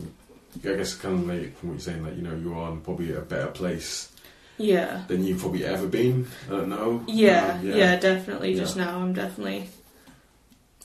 I 0.57 0.59
guess 0.77 0.95
kind 0.95 1.15
of 1.21 1.27
like 1.29 1.57
from 1.59 1.69
what 1.71 1.75
you're 1.75 1.81
saying, 1.81 2.05
like 2.05 2.17
you 2.17 2.23
know, 2.23 2.35
you're 2.35 2.57
on 2.57 2.81
probably 2.81 3.13
a 3.13 3.21
better 3.21 3.49
place 3.49 4.11
Yeah. 4.59 5.03
than 5.09 5.25
you've 5.25 5.41
probably 5.41 5.65
ever 5.65 5.87
been. 5.87 6.27
I 6.49 6.51
don't 6.51 6.69
know. 6.69 7.05
Yeah, 7.07 7.55
Um, 7.61 7.67
yeah, 7.67 7.97
definitely. 7.97 8.53
Yeah. 8.53 8.61
Just 8.61 8.77
now, 8.77 8.99
I'm 9.01 9.13
definitely. 9.13 9.69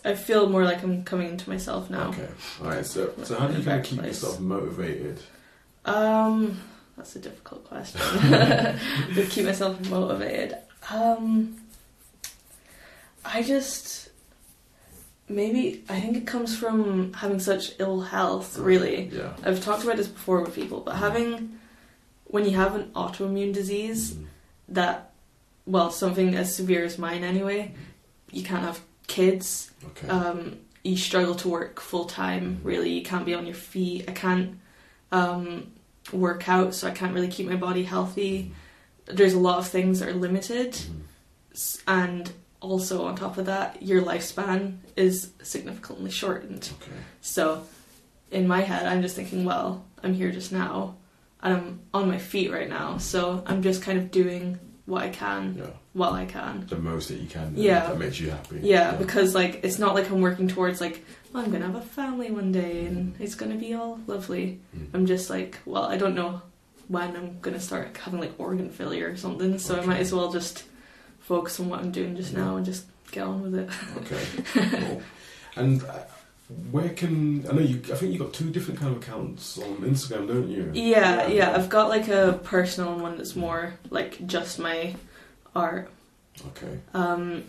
I 0.04 0.14
feel 0.14 0.48
more 0.50 0.64
like 0.64 0.84
I'm 0.84 1.04
coming 1.04 1.30
into 1.30 1.50
myself 1.50 1.90
now. 1.90 2.10
Okay. 2.10 2.28
All 2.62 2.68
right. 2.68 2.86
So, 2.86 3.12
so 3.24 3.40
how 3.40 3.48
do 3.48 3.58
you 3.58 3.64
kind 3.64 3.80
of 3.80 3.86
keep 3.86 4.00
place. 4.00 4.22
yourself 4.22 4.40
motivated? 4.40 5.20
Um, 5.84 6.62
that's 6.96 7.16
a 7.16 7.20
difficult 7.20 7.68
question. 7.68 8.00
to 8.02 9.26
keep 9.30 9.46
myself 9.46 9.80
motivated. 9.90 10.58
Um, 10.92 11.56
I 13.26 13.42
just 13.42 14.05
maybe 15.28 15.84
I 15.90 16.00
think 16.00 16.18
it 16.18 16.28
comes 16.28 16.56
from 16.58 17.14
having 17.14 17.40
such 17.40 17.74
ill 17.80 18.02
health. 18.02 18.58
Really, 18.58 19.10
Yeah. 19.12 19.34
I've 19.44 19.64
talked 19.64 19.84
about 19.84 19.98
this 19.98 20.08
before 20.08 20.42
with 20.42 20.54
people, 20.56 20.82
but 20.82 20.96
having 20.96 21.60
when 22.26 22.44
you 22.46 22.52
have 22.52 22.76
an 22.76 22.92
autoimmune 22.96 23.54
disease 23.54 24.14
Mhm. 24.14 24.26
that, 24.70 25.12
well, 25.66 25.92
something 25.92 26.36
as 26.36 26.54
severe 26.56 26.84
as 26.84 26.98
mine 26.98 27.24
anyway, 27.24 27.74
you 28.32 28.44
can't 28.44 28.64
have 28.64 28.82
kids. 29.08 29.72
Okay. 29.90 30.08
um, 30.10 30.58
you 30.84 30.98
struggle 30.98 31.36
to 31.36 31.48
work 31.48 31.80
full 31.80 32.06
time. 32.06 32.60
Really, 32.64 32.92
you 32.92 33.04
can't 33.04 33.26
be 33.26 33.34
on 33.34 33.46
your 33.46 33.56
feet. 33.56 34.06
I 34.08 34.12
can't 34.12 34.60
um, 35.12 35.68
work 36.12 36.50
out, 36.50 36.74
so 36.76 36.88
I 36.88 36.92
can't 36.92 37.14
really 37.14 37.28
keep 37.30 37.48
my 37.48 37.56
body 37.56 37.84
healthy. 37.84 38.52
There's 39.06 39.34
a 39.34 39.40
lot 39.40 39.60
of 39.60 39.68
things 39.68 40.00
that 40.00 40.10
are 40.10 40.14
limited, 40.14 40.74
Mhm. 40.74 41.82
and 41.88 42.32
also 42.72 43.06
on 43.06 43.16
top 43.16 43.38
of 43.38 43.46
that, 43.46 43.82
your 43.82 44.02
lifespan 44.02 44.78
is 44.96 45.32
significantly 45.44 46.12
shortened. 46.12 46.70
Okay. 46.82 46.98
So, 47.22 47.66
in 48.32 48.48
my 48.48 48.62
head, 48.62 48.86
I'm 48.86 49.02
just 49.02 49.16
thinking, 49.16 49.46
well, 49.46 49.86
I'm 50.04 50.14
here 50.14 50.32
just 50.32 50.52
now, 50.52 50.96
and 51.42 51.54
I'm 51.56 51.80
on 51.94 52.08
my 52.08 52.18
feet 52.18 52.52
right 52.52 52.70
now, 52.70 52.98
so 52.98 53.44
I'm 53.46 53.62
just 53.62 53.82
kind 53.82 53.98
of 53.98 54.12
doing 54.12 54.60
what 54.86 55.04
I 55.04 55.10
can 55.10 55.56
Yeah. 55.58 55.66
while 55.94 56.14
I 56.14 56.26
can. 56.26 56.66
The 56.68 56.78
most 56.78 57.08
that 57.10 57.16
you 57.20 57.28
can. 57.28 57.54
Yeah. 57.56 57.88
That 57.88 57.98
makes 57.98 58.20
you 58.20 58.30
happy. 58.30 58.60
Yeah, 58.62 58.92
because 58.92 59.34
like 59.34 59.62
it's 59.64 59.80
not 59.80 59.96
like 59.96 60.12
I'm 60.12 60.22
working 60.22 60.48
towards 60.48 60.80
like 60.80 61.04
well, 61.34 61.44
I'm 61.44 61.52
gonna 61.52 61.66
have 61.66 61.76
a 61.76 61.82
family 61.82 62.30
one 62.30 62.52
day 62.52 62.86
and 62.86 63.16
it's 63.20 63.34
gonna 63.36 63.56
be 63.56 63.74
all 63.74 64.00
lovely. 64.06 64.60
Mm. 64.78 64.88
I'm 64.94 65.06
just 65.08 65.30
like, 65.32 65.58
well, 65.66 65.84
I 65.84 65.98
don't 65.98 66.14
know 66.14 66.42
when 66.88 67.16
I'm 67.16 67.40
gonna 67.42 67.60
start 67.60 67.98
having 67.98 68.20
like 68.20 68.34
organ 68.38 68.70
failure 68.70 69.10
or 69.10 69.18
something, 69.18 69.58
so 69.58 69.76
I 69.80 69.86
might 69.86 70.00
as 70.02 70.14
well 70.14 70.32
just 70.32 70.64
focus 71.26 71.60
on 71.60 71.70
what 71.70 71.80
I'm 71.80 71.92
doing 71.92 72.16
just 72.16 72.34
now 72.34 72.56
and 72.56 72.66
just 72.66 72.86
get 73.12 73.24
on 73.26 73.42
with 73.42 73.56
it. 73.56 73.70
Okay. 73.98 74.80
cool. 74.86 75.02
And 75.56 75.84
uh, 75.84 76.00
where 76.72 76.90
can 76.90 77.46
I 77.50 77.54
know 77.54 77.62
you? 77.62 77.82
I 77.92 77.96
think 77.96 78.14
you 78.14 78.20
got 78.20 78.34
two 78.34 78.52
different 78.52 78.80
kind 78.80 78.96
of 78.96 79.02
accounts 79.02 79.58
on 79.58 79.78
Instagram, 79.78 80.28
don't 80.28 80.48
you? 80.50 80.72
Yeah, 80.74 81.28
yeah. 81.28 81.56
I've 81.56 81.70
got 81.70 81.90
like 81.90 82.08
a 82.10 82.40
personal 82.44 83.00
one 83.00 83.18
that's 83.18 83.36
more 83.36 83.74
like 83.90 84.26
just 84.28 84.60
my 84.60 84.96
art. 85.56 85.90
Okay. 86.48 86.80
Um, 86.94 87.44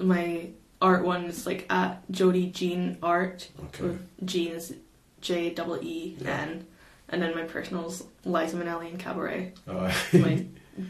my 0.00 0.48
art 0.82 1.04
one 1.04 1.26
is 1.26 1.46
like 1.46 1.66
at 1.70 2.02
Jodie 2.10 2.52
Jeen 2.52 2.96
Art. 3.02 3.48
Okay. 3.66 3.96
Jeen 4.24 4.52
is 4.52 4.74
J 5.20 5.50
double 5.50 5.78
E 5.82 6.16
N, 6.24 6.66
and 7.08 7.22
then 7.22 7.34
my 7.36 7.44
personal's 7.44 8.02
Liza 8.24 8.56
Minnelli 8.56 8.90
and 8.90 8.98
Cabaret. 8.98 9.52
Uh, 9.68 9.92
My 10.14 10.44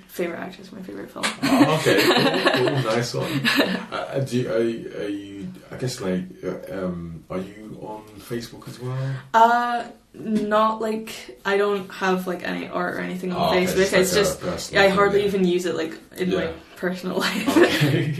favorite 0.09 0.38
actress, 0.38 0.72
my 0.72 0.83
favorite 0.83 1.11
film. 1.11 1.24
oh, 1.42 1.76
okay. 1.81 2.00
Cool, 2.61 2.83
cool, 2.83 2.83
nice 2.92 3.14
one. 3.14 3.40
Uh, 3.92 4.18
do 4.26 4.38
you, 4.40 4.48
are, 4.48 5.03
are 5.05 5.09
you? 5.09 5.48
I 5.70 5.76
guess 5.76 6.00
like, 6.00 6.24
uh, 6.44 6.85
um, 6.87 7.24
are 7.31 7.38
you 7.38 7.79
on 7.81 8.03
Facebook 8.18 8.68
as 8.68 8.81
well? 8.81 9.14
Uh, 9.33 9.85
not 10.12 10.81
like 10.81 11.38
I 11.44 11.57
don't 11.57 11.88
have 11.92 12.26
like 12.26 12.42
any 12.42 12.66
art 12.68 12.96
or 12.96 12.98
anything 12.98 13.33
on 13.33 13.40
Oh, 13.40 13.50
okay, 13.57 13.64
Facebook. 13.66 13.92
like 13.92 14.00
it's 14.00 14.12
a 14.12 14.14
just 14.16 14.40
personal 14.40 14.83
I 14.83 14.88
hardly 14.88 15.20
yeah. 15.20 15.26
even 15.26 15.44
use 15.44 15.66
it 15.66 15.76
like 15.76 15.94
in 16.16 16.31
my 16.35 16.53
personal 16.76 17.18
life. 17.26 17.48
Okay. 17.57 18.07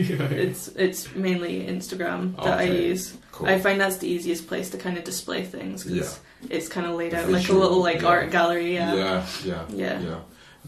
it's 0.45 0.69
it's 0.69 1.13
mainly 1.15 1.67
Instagram 1.67 2.37
that 2.37 2.59
I 2.61 2.63
use. 2.65 3.17
cool. 3.33 3.49
I 3.49 3.59
find 3.59 3.81
that's 3.81 3.97
the 3.99 4.07
easiest 4.09 4.47
place 4.47 4.71
to 4.71 4.79
kind 4.79 4.97
of 4.99 5.05
display 5.05 5.43
things 5.45 5.83
because 5.85 6.21
it's 6.49 6.69
kind 6.69 6.87
of 6.87 6.95
laid 6.95 7.13
out 7.13 7.29
like 7.29 7.49
a 7.49 7.53
little 7.53 7.81
like 7.81 8.03
yeah. 8.03 8.09
art 8.09 8.31
gallery. 8.31 8.75
Yeah. 8.75 8.95
yeah, 8.95 9.27
yeah, 9.45 10.01
Yeah. 10.01 10.21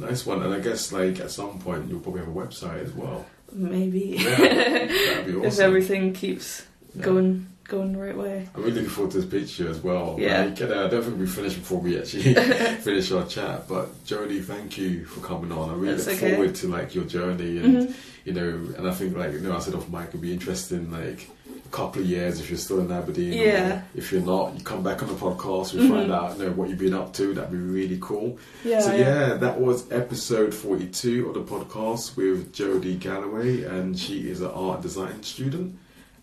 Nice 0.03 0.27
one. 0.27 0.43
And 0.43 0.53
I 0.55 0.61
guess 0.61 0.93
like 0.93 1.21
at 1.21 1.31
some 1.31 1.59
point 1.59 1.89
you'll 1.89 2.01
probably 2.01 2.21
have 2.21 2.29
a 2.29 2.33
website 2.39 2.85
as 2.85 2.93
well. 2.93 3.25
Maybe. 3.53 4.17
Yeah, 4.19 4.37
that'd 4.39 5.27
be 5.27 5.47
if 5.47 5.59
everything 5.59 6.13
keeps 6.13 6.63
Yeah. 6.95 7.03
going 7.05 7.47
going 7.65 7.93
the 7.93 7.99
right 7.99 8.17
way. 8.17 8.49
I'm 8.55 8.61
really 8.63 8.75
looking 8.75 8.91
forward 8.91 9.13
to 9.13 9.21
this 9.23 9.31
picture 9.31 9.69
as 9.71 9.79
well. 9.79 10.17
Yeah. 10.19 10.45
Like, 10.45 10.61
and, 10.61 10.73
uh, 10.73 10.85
I 10.85 10.89
don't 10.89 11.03
think 11.05 11.19
we 11.19 11.27
finished 11.27 11.57
before 11.57 11.79
we 11.81 11.99
actually 11.99 12.35
finish 12.83 13.11
our 13.13 13.25
chat. 13.27 13.67
But 13.69 14.05
Jody, 14.05 14.41
thank 14.41 14.77
you 14.77 15.07
for 15.07 15.21
coming 15.21 15.53
on. 15.53 15.71
I 15.71 15.75
really 15.75 15.95
That's 15.95 16.07
look 16.07 16.17
okay. 16.17 16.35
forward 16.35 16.55
to 16.57 16.67
like 16.69 16.95
your 16.95 17.05
journey 17.05 17.59
and 17.59 17.89
Mhm. 17.89 17.95
you 18.25 18.33
know, 18.35 18.49
and 18.77 18.87
I 18.89 18.93
think 18.93 19.17
like 19.17 19.33
you 19.33 19.41
know, 19.41 19.57
I 19.57 19.61
said 19.61 19.75
off 19.75 19.89
mic, 19.89 20.09
it'd 20.09 20.21
be 20.21 20.33
interesting 20.33 20.91
like 20.91 21.29
couple 21.73 22.03
of 22.03 22.07
years 22.09 22.39
if 22.39 22.49
you're 22.51 22.59
still 22.59 22.81
in 22.81 22.93
Aberdeen. 22.93 23.33
Yeah. 23.33 23.83
if 23.95 24.13
you're 24.13 24.23
not, 24.23 24.55
you 24.57 24.63
come 24.65 24.83
back 24.83 25.03
on 25.03 25.09
the 25.09 25.15
podcast, 25.15 25.73
we 25.75 25.81
Mhm. 25.81 25.89
find 25.89 26.13
out 26.13 26.39
you 26.39 26.45
know 26.45 26.51
what 26.53 26.69
you've 26.69 26.79
been 26.79 26.95
up 26.95 27.13
to. 27.15 27.35
That'd 27.35 27.51
be 27.51 27.57
really 27.59 27.99
cool. 28.01 28.39
Yeah. 28.65 28.81
so 28.81 28.95
yeah, 28.95 29.35
that 29.35 29.61
was 29.61 29.91
episode 29.91 30.55
42 30.55 31.29
of 31.29 31.35
the 31.35 31.41
podcast 31.43 32.17
with 32.17 32.53
Jodie 32.53 32.99
Galloway, 33.01 33.63
and 33.65 33.99
she 33.99 34.29
is 34.31 34.41
an 34.41 34.51
art 34.51 34.83
design 34.83 35.23
student 35.23 35.77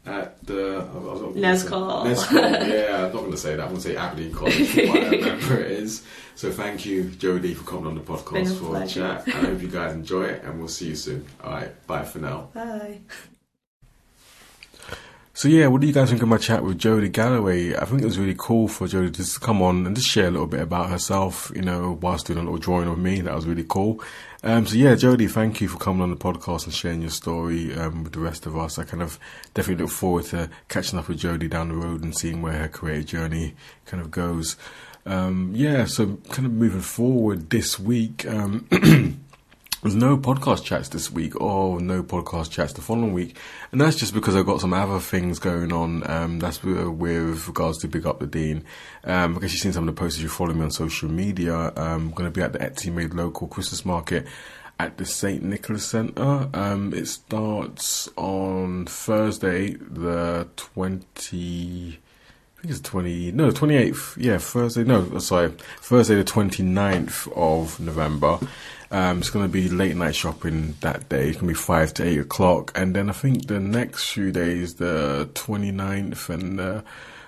at 0.05 0.43
the 0.45 0.85
I 0.93 0.97
was 0.97 1.21
not 1.21 1.33
gonna 1.33 1.45
Nescol. 1.47 2.05
Nescol, 2.05 2.67
yeah, 2.69 2.95
I'm 3.05 3.13
not 3.13 3.19
going 3.19 3.31
to 3.31 3.37
say 3.37 3.55
that. 3.55 3.61
I'm 3.63 3.69
going 3.69 3.81
to 3.81 3.87
say 3.89 3.95
Aberdeen 3.95 4.31
College, 4.33 4.75
whatever 4.89 5.59
it 5.59 5.71
is. 5.71 6.03
So 6.35 6.49
thank 6.51 6.85
you, 6.85 7.03
Jodie, 7.05 7.53
for 7.55 7.63
coming 7.65 7.87
on 7.87 7.95
the 7.95 8.01
podcast 8.01 8.57
for 8.57 8.81
a 8.81 8.87
chat. 8.87 9.23
I 9.27 9.31
hope 9.31 9.61
you 9.61 9.67
guys 9.67 9.93
enjoy 9.93 10.23
it, 10.23 10.43
and 10.45 10.57
we'll 10.59 10.69
see 10.69 10.87
you 10.87 10.95
soon. 10.95 11.25
All 11.43 11.51
right, 11.51 11.71
bye 11.87 12.03
for 12.05 12.19
now. 12.19 12.49
Bye. 12.53 12.99
So 15.39 15.47
yeah, 15.47 15.67
what 15.67 15.79
do 15.79 15.87
you 15.87 15.93
guys 15.93 16.09
think 16.09 16.21
of 16.21 16.27
my 16.27 16.35
chat 16.35 16.65
with 16.65 16.77
Jodie 16.77 17.09
Galloway? 17.09 17.73
I 17.73 17.85
think 17.85 18.01
it 18.01 18.05
was 18.05 18.19
really 18.19 18.35
cool 18.37 18.67
for 18.67 18.87
Jodie 18.87 19.13
to 19.13 19.19
just 19.23 19.39
come 19.39 19.61
on 19.61 19.85
and 19.85 19.95
just 19.95 20.09
share 20.09 20.27
a 20.27 20.31
little 20.31 20.47
bit 20.47 20.59
about 20.59 20.89
herself, 20.89 21.49
you 21.55 21.61
know, 21.61 21.97
whilst 22.01 22.27
doing 22.27 22.39
a 22.39 22.43
little 22.43 22.57
drawing 22.57 22.89
of 22.89 22.97
me. 22.97 23.21
That 23.21 23.33
was 23.33 23.45
really 23.45 23.63
cool. 23.63 24.03
Um, 24.43 24.67
so 24.67 24.75
yeah, 24.75 24.95
Jodie, 24.95 25.31
thank 25.31 25.61
you 25.61 25.69
for 25.69 25.77
coming 25.77 26.01
on 26.01 26.09
the 26.09 26.17
podcast 26.17 26.65
and 26.65 26.73
sharing 26.73 26.99
your 26.99 27.09
story 27.09 27.73
um, 27.73 28.03
with 28.03 28.11
the 28.11 28.19
rest 28.19 28.47
of 28.47 28.57
us. 28.57 28.77
I 28.77 28.83
kind 28.83 29.01
of 29.01 29.17
definitely 29.53 29.85
look 29.85 29.93
forward 29.93 30.25
to 30.25 30.49
catching 30.67 30.99
up 30.99 31.07
with 31.07 31.21
Jodie 31.21 31.49
down 31.49 31.69
the 31.69 31.75
road 31.75 32.03
and 32.03 32.13
seeing 32.13 32.41
where 32.41 32.57
her 32.57 32.67
creative 32.67 33.05
journey 33.05 33.55
kind 33.85 34.01
of 34.03 34.11
goes. 34.11 34.57
Um, 35.05 35.53
yeah, 35.55 35.85
so 35.85 36.17
kind 36.31 36.47
of 36.47 36.51
moving 36.51 36.81
forward 36.81 37.49
this 37.49 37.79
week. 37.79 38.25
There's 39.81 39.95
no 39.95 40.17
podcast 40.17 40.65
chats 40.65 40.89
this 40.89 41.09
week, 41.09 41.39
or 41.39 41.79
no 41.79 42.03
podcast 42.03 42.51
chats 42.51 42.73
the 42.73 42.81
following 42.81 43.13
week, 43.13 43.37
and 43.71 43.79
that's 43.79 43.95
just 43.95 44.13
because 44.13 44.35
I've 44.35 44.45
got 44.45 44.59
some 44.59 44.73
other 44.73 44.99
things 44.99 45.39
going 45.39 45.71
on. 45.71 46.03
Um, 46.09 46.39
that's 46.39 46.61
with, 46.61 46.85
with 46.85 47.47
regards 47.47 47.77
to 47.77 47.87
Big 47.87 48.05
Up 48.05 48.19
the 48.19 48.27
Dean. 48.27 48.65
Um, 49.05 49.37
I 49.37 49.39
guess 49.39 49.53
you've 49.53 49.61
seen 49.61 49.71
some 49.71 49.87
of 49.87 49.95
the 49.95 49.97
posts 49.97 50.19
you 50.19 50.27
follow 50.27 50.53
me 50.53 50.63
on 50.63 50.71
social 50.71 51.07
media. 51.07 51.55
Um, 51.77 52.09
I'm 52.09 52.11
going 52.11 52.29
to 52.29 52.37
be 52.37 52.41
at 52.41 52.51
the 52.51 52.59
Etsy 52.59 52.91
Made 52.91 53.13
Local 53.13 53.47
Christmas 53.47 53.85
Market 53.85 54.27
at 54.79 54.97
the 54.97 55.05
St. 55.05 55.41
Nicholas 55.43 55.85
Centre. 55.85 56.49
Um, 56.53 56.93
it 56.93 57.07
starts 57.07 58.09
on 58.17 58.85
Thursday, 58.85 59.75
the 59.75 60.49
20... 60.57 61.99
I 62.57 62.61
think 62.61 62.71
it's 62.71 62.81
20, 62.81 63.31
no, 63.31 63.51
28th, 63.51 64.17
yeah, 64.17 64.37
Thursday, 64.37 64.83
no, 64.83 65.17
sorry, 65.19 65.53
Thursday 65.79 66.15
the 66.15 66.25
29th 66.25 67.31
of 67.33 67.79
November. 67.79 68.37
Um, 68.91 69.19
it's 69.19 69.29
going 69.29 69.45
to 69.45 69.51
be 69.51 69.69
late 69.69 69.95
night 69.95 70.15
shopping 70.15 70.75
that 70.81 71.09
day. 71.09 71.29
It's 71.29 71.37
going 71.37 71.53
to 71.53 71.53
be 71.53 71.65
5 71.65 71.93
to 71.95 72.07
8 72.07 72.19
o'clock. 72.19 72.71
And 72.75 72.95
then 72.95 73.09
I 73.09 73.13
think 73.13 73.47
the 73.47 73.59
next 73.59 74.09
few 74.11 74.31
days, 74.31 74.75
the 74.75 75.29
29th 75.33 76.29
and 76.29 76.57
the 76.57 76.83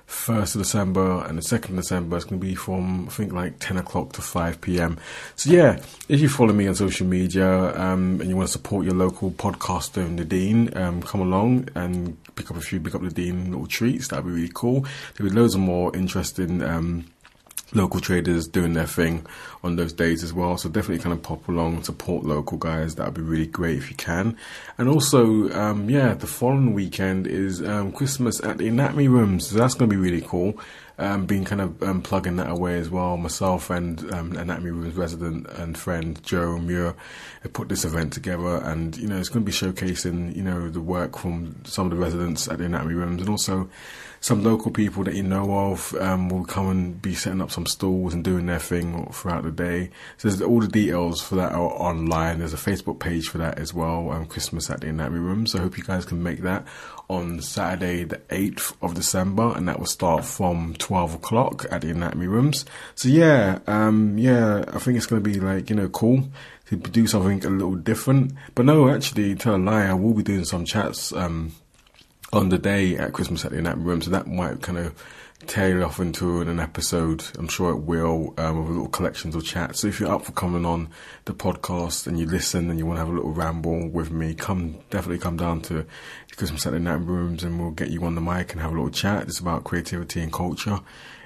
1st 0.08 0.56
of 0.56 0.62
December 0.62 1.24
and 1.26 1.38
the 1.38 1.42
2nd 1.42 1.70
of 1.70 1.76
December, 1.78 2.18
it's 2.18 2.26
going 2.26 2.40
to 2.40 2.46
be 2.46 2.56
from, 2.56 3.08
I 3.08 3.12
think, 3.12 3.32
like 3.32 3.60
10 3.60 3.78
o'clock 3.78 4.14
to 4.14 4.22
5 4.22 4.60
p.m. 4.60 4.98
So, 5.36 5.52
yeah, 5.52 5.82
if 6.10 6.20
you 6.20 6.30
follow 6.30 6.54
me 6.54 6.68
on 6.68 6.76
social 6.76 7.06
media 7.06 7.80
um, 7.80 8.20
and 8.20 8.30
you 8.30 8.36
want 8.36 8.48
to 8.48 8.52
support 8.52 8.84
your 8.84 8.96
local 8.96 9.32
podcaster 9.32 10.06
in 10.06 10.16
the 10.16 10.26
Dean, 10.26 10.76
um, 10.76 11.02
come 11.02 11.22
along 11.22 11.70
and 11.76 12.18
pick 12.36 12.50
up 12.50 12.58
a 12.58 12.62
few 12.62 12.80
Big 12.80 12.96
Up 12.96 13.02
the 13.02 13.10
Dean 13.10 13.52
little 13.52 13.68
treats. 13.68 14.08
That'd 14.08 14.26
be 14.26 14.32
really 14.32 14.52
cool. 14.54 14.86
There'll 15.16 15.32
be 15.32 15.40
loads 15.40 15.56
of 15.56 15.62
more 15.62 15.96
interesting. 15.96 16.62
Local 17.74 18.02
traders 18.02 18.48
doing 18.48 18.74
their 18.74 18.86
thing 18.86 19.26
on 19.64 19.78
those 19.78 19.94
days 19.94 20.24
as 20.24 20.34
well. 20.34 20.58
So 20.58 20.68
definitely 20.68 21.02
kind 21.02 21.14
of 21.14 21.24
pop 21.24 21.48
along, 21.48 21.84
support 21.84 22.26
local 22.26 22.58
guys. 22.58 22.96
That 22.96 23.06
would 23.06 23.14
be 23.14 23.22
really 23.22 23.48
great 23.48 23.78
if 23.78 23.90
you 23.90 23.96
can. 23.96 24.38
And 24.78 24.90
also, 24.90 25.50
um, 25.52 25.90
yeah, 25.90 26.14
the 26.14 26.28
following 26.28 26.74
weekend 26.74 27.28
is 27.28 27.62
um, 27.62 27.92
Christmas 27.94 28.44
at 28.44 28.58
the 28.58 28.68
Anatomy 28.68 29.08
Rooms. 29.08 29.48
So 29.48 29.58
that's 29.58 29.74
going 29.74 29.90
to 29.90 29.96
be 29.96 30.02
really 30.02 30.22
cool. 30.22 30.60
Um, 31.02 31.26
been 31.26 31.46
kind 31.46 31.62
of 31.62 31.82
um, 31.82 32.02
plugging 32.04 32.36
that 32.36 32.52
away 32.52 32.78
as 32.78 32.90
well. 32.90 33.18
Myself 33.18 33.72
and 33.72 34.14
um, 34.14 34.34
Anatomy 34.34 34.70
Rooms 34.70 34.96
resident 34.96 35.48
and 35.48 35.76
friend 35.76 36.22
Joe 36.24 36.60
Muir 36.60 36.94
have 37.42 37.54
put 37.54 37.70
this 37.70 37.86
event 37.86 38.14
together, 38.14 38.58
and 38.58 38.96
you 38.98 39.08
know 39.08 39.18
it's 39.18 39.30
going 39.30 39.44
to 39.44 39.50
be 39.50 39.52
showcasing 39.52 40.36
you 40.36 40.44
know 40.44 40.70
the 40.70 40.80
work 40.80 41.18
from 41.18 41.56
some 41.64 41.88
of 41.88 41.92
the 41.92 41.98
residents 41.98 42.48
at 42.48 42.60
the 42.60 42.66
Anatomy 42.66 42.94
Rooms, 42.94 43.22
and 43.22 43.32
also 43.32 43.68
some 44.22 44.44
local 44.44 44.70
people 44.70 45.04
that 45.04 45.16
you 45.16 45.24
know 45.24 45.72
of 45.72 45.96
um, 45.96 46.30
will 46.30 46.46
come 46.46 46.70
and 46.70 47.02
be 47.02 47.16
setting 47.16 47.42
up 47.42 47.50
some 47.50 47.66
stalls 47.66 48.14
and 48.14 48.24
doing 48.24 48.46
their 48.46 48.60
thing 48.60 49.12
throughout 49.12 49.44
the 49.44 49.52
day. 49.52 49.90
So 50.18 50.30
all 50.46 50.62
the 50.62 50.68
details 50.68 51.22
for 51.22 51.36
that 51.36 51.54
are 51.54 51.60
online. 51.60 52.38
There's 52.38 52.54
a 52.54 52.58
Facebook 52.58 53.00
page 53.00 53.30
for 53.30 53.40
that 53.40 53.58
as 53.58 53.74
well. 53.74 54.12
Um, 54.12 54.28
Christmas 54.28 54.70
at 54.70 54.82
the 54.82 54.90
Anatomy 54.90 55.20
Room. 55.20 55.48
So 55.48 55.58
I 55.58 55.64
hope 55.64 55.76
you 55.76 55.84
guys 55.84 56.06
can 56.06 56.22
make 56.22 56.44
that 56.44 56.68
on 57.10 57.42
Saturday, 57.42 58.04
the 58.04 58.18
8th 58.30 58.76
of 58.84 58.94
December, 58.94 59.54
and 59.56 59.68
that 59.68 59.80
will 59.80 59.88
start 59.88 60.24
from 60.24 60.76
12 60.76 61.16
o'clock 61.16 61.66
at 61.72 61.82
the 61.82 61.90
Anatomy 61.90 62.28
Rooms. 62.28 62.64
So 62.94 63.10
yeah, 63.10 63.58
um, 63.66 64.20
yeah, 64.20 64.64
I 64.72 64.78
think 64.78 64.98
it's 64.98 65.08
going 65.08 65.24
to 65.24 65.30
be 65.30 65.40
like 65.40 65.72
you 65.72 65.76
know 65.76 65.90
cool 65.90 66.30
to 66.68 66.78
do 66.78 67.08
something 67.08 67.44
a 67.44 67.50
little 67.50 67.76
different. 67.76 68.34
But 68.54 68.66
no, 68.66 68.88
actually, 68.88 69.34
tell 69.34 69.56
a 69.56 69.58
lie, 69.58 69.88
I 69.88 69.94
will 69.94 70.14
be 70.14 70.24
doing 70.24 70.46
some 70.46 70.64
chats. 70.64 71.12
Um, 71.12 71.54
on 72.34 72.50
the 72.50 72.58
day 72.58 72.98
at 72.98 73.14
Christmas 73.14 73.44
at 73.46 73.52
the 73.52 73.58
Anatomy 73.58 73.84
Room, 73.84 74.02
so 74.02 74.12
that 74.12 74.28
might 74.28 74.62
kind 74.62 74.78
of 74.78 74.94
tail 75.48 75.84
off 75.84 76.00
into 76.00 76.42
an 76.42 76.60
episode. 76.60 77.24
I'm 77.38 77.48
sure 77.48 77.72
it 77.72 77.80
will, 77.80 78.34
um, 78.38 78.60
with 78.60 78.70
little 78.70 78.88
collections 78.88 79.36
of 79.36 79.44
chats. 79.44 79.80
So 79.80 79.88
if 79.88 80.00
you're 80.00 80.12
up 80.12 80.26
for 80.26 80.32
coming 80.32 80.66
on 80.66 80.90
the 81.26 81.34
podcast 81.34 82.08
and 82.08 82.20
you 82.20 82.26
listen 82.26 82.70
and 82.70 82.78
you 82.78 82.86
want 82.86 82.98
to 82.98 83.00
have 83.02 83.10
a 83.10 83.16
little 83.16 83.34
ramble 83.34 83.90
with 83.90 84.12
me, 84.12 84.34
come 84.34 84.78
definitely 84.90 85.20
come 85.20 85.38
down 85.38 85.62
to 85.64 85.86
Christmas 86.36 86.66
at 86.66 86.72
the 86.72 86.78
Anatomy 86.78 87.08
Rooms 87.08 87.44
and 87.44 87.60
we'll 87.60 87.72
get 87.72 87.90
you 87.90 88.04
on 88.04 88.16
the 88.16 88.22
mic 88.22 88.52
and 88.52 88.62
have 88.62 88.72
a 88.72 88.76
little 88.76 88.92
chat. 88.92 89.24
It's 89.24 89.40
about 89.40 89.64
creativity 89.64 90.22
and 90.22 90.32
culture 90.32 90.80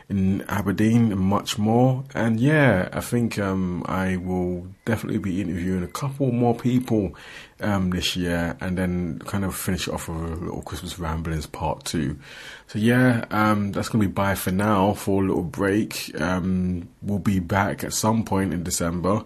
in 0.08 0.44
Aberdeen 0.44 1.12
and 1.12 1.20
much 1.20 1.58
more. 1.58 2.04
And 2.14 2.40
yeah, 2.40 2.90
I 2.94 3.02
think 3.02 3.40
um, 3.40 3.84
I 3.88 4.18
will 4.18 4.68
definitely 4.86 5.18
be 5.18 5.42
interviewing 5.42 5.84
a 5.84 5.88
couple 5.88 6.32
more 6.32 6.56
people 6.56 7.16
um, 7.60 7.90
this 7.90 8.16
year 8.16 8.56
and 8.62 8.78
then 8.78 9.20
kind 9.20 9.44
of 9.44 9.56
finish 9.56 9.88
off 9.88 10.08
with 10.08 10.18
a 10.18 10.36
little 10.36 10.62
Christmas 10.62 11.00
ramblings 11.00 11.48
part 11.48 11.86
two. 11.86 12.20
So 12.68 12.80
yeah, 12.80 13.26
um, 13.32 13.72
that's 13.72 13.90
going 13.90 14.02
to 14.02 14.08
be 14.08 14.14
bye 14.14 14.36
for 14.36 14.52
now 14.52 14.94
for 14.94 15.24
a 15.24 15.28
little 15.28 15.44
break. 15.44 16.12
Um, 16.22 16.88
we'll 17.02 17.20
be 17.20 17.40
back 17.40 17.84
at 17.84 17.94
some 17.94 18.24
point 18.24 18.54
in 18.54 18.64
December. 18.64 19.26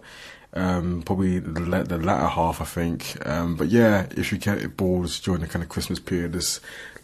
Um, 0.54 1.04
probably 1.04 1.40
the, 1.40 1.52
the 1.84 1.98
latter 1.98 2.28
half, 2.28 2.62
I 2.62 2.66
think. 2.66 3.18
Um, 3.28 3.56
but 3.56 3.68
yeah, 3.68 4.08
if 4.12 4.32
you 4.32 4.38
get 4.38 4.78
bored 4.78 5.10
during 5.24 5.42
the 5.42 5.48
kind 5.48 5.62
of 5.62 5.70
Christmas 5.70 6.00
period, 6.00 6.34
just 6.34 6.62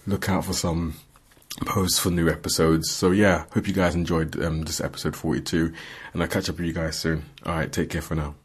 look 0.07 0.29
out 0.29 0.45
for 0.45 0.53
some 0.53 0.95
posts 1.61 1.99
for 1.99 2.11
new 2.11 2.29
episodes. 2.29 2.89
So 2.89 3.11
yeah, 3.11 3.45
hope 3.53 3.67
you 3.67 3.73
guys 3.73 3.95
enjoyed 3.95 4.41
um, 4.43 4.63
this 4.63 4.81
episode 4.81 5.15
42, 5.15 5.73
and 6.13 6.21
I'll 6.21 6.27
catch 6.27 6.49
up 6.49 6.57
with 6.57 6.65
you 6.65 6.73
guys 6.73 6.97
soon. 6.97 7.25
All 7.45 7.53
right, 7.53 7.71
take 7.71 7.89
care 7.89 8.01
for 8.01 8.15
now. 8.15 8.35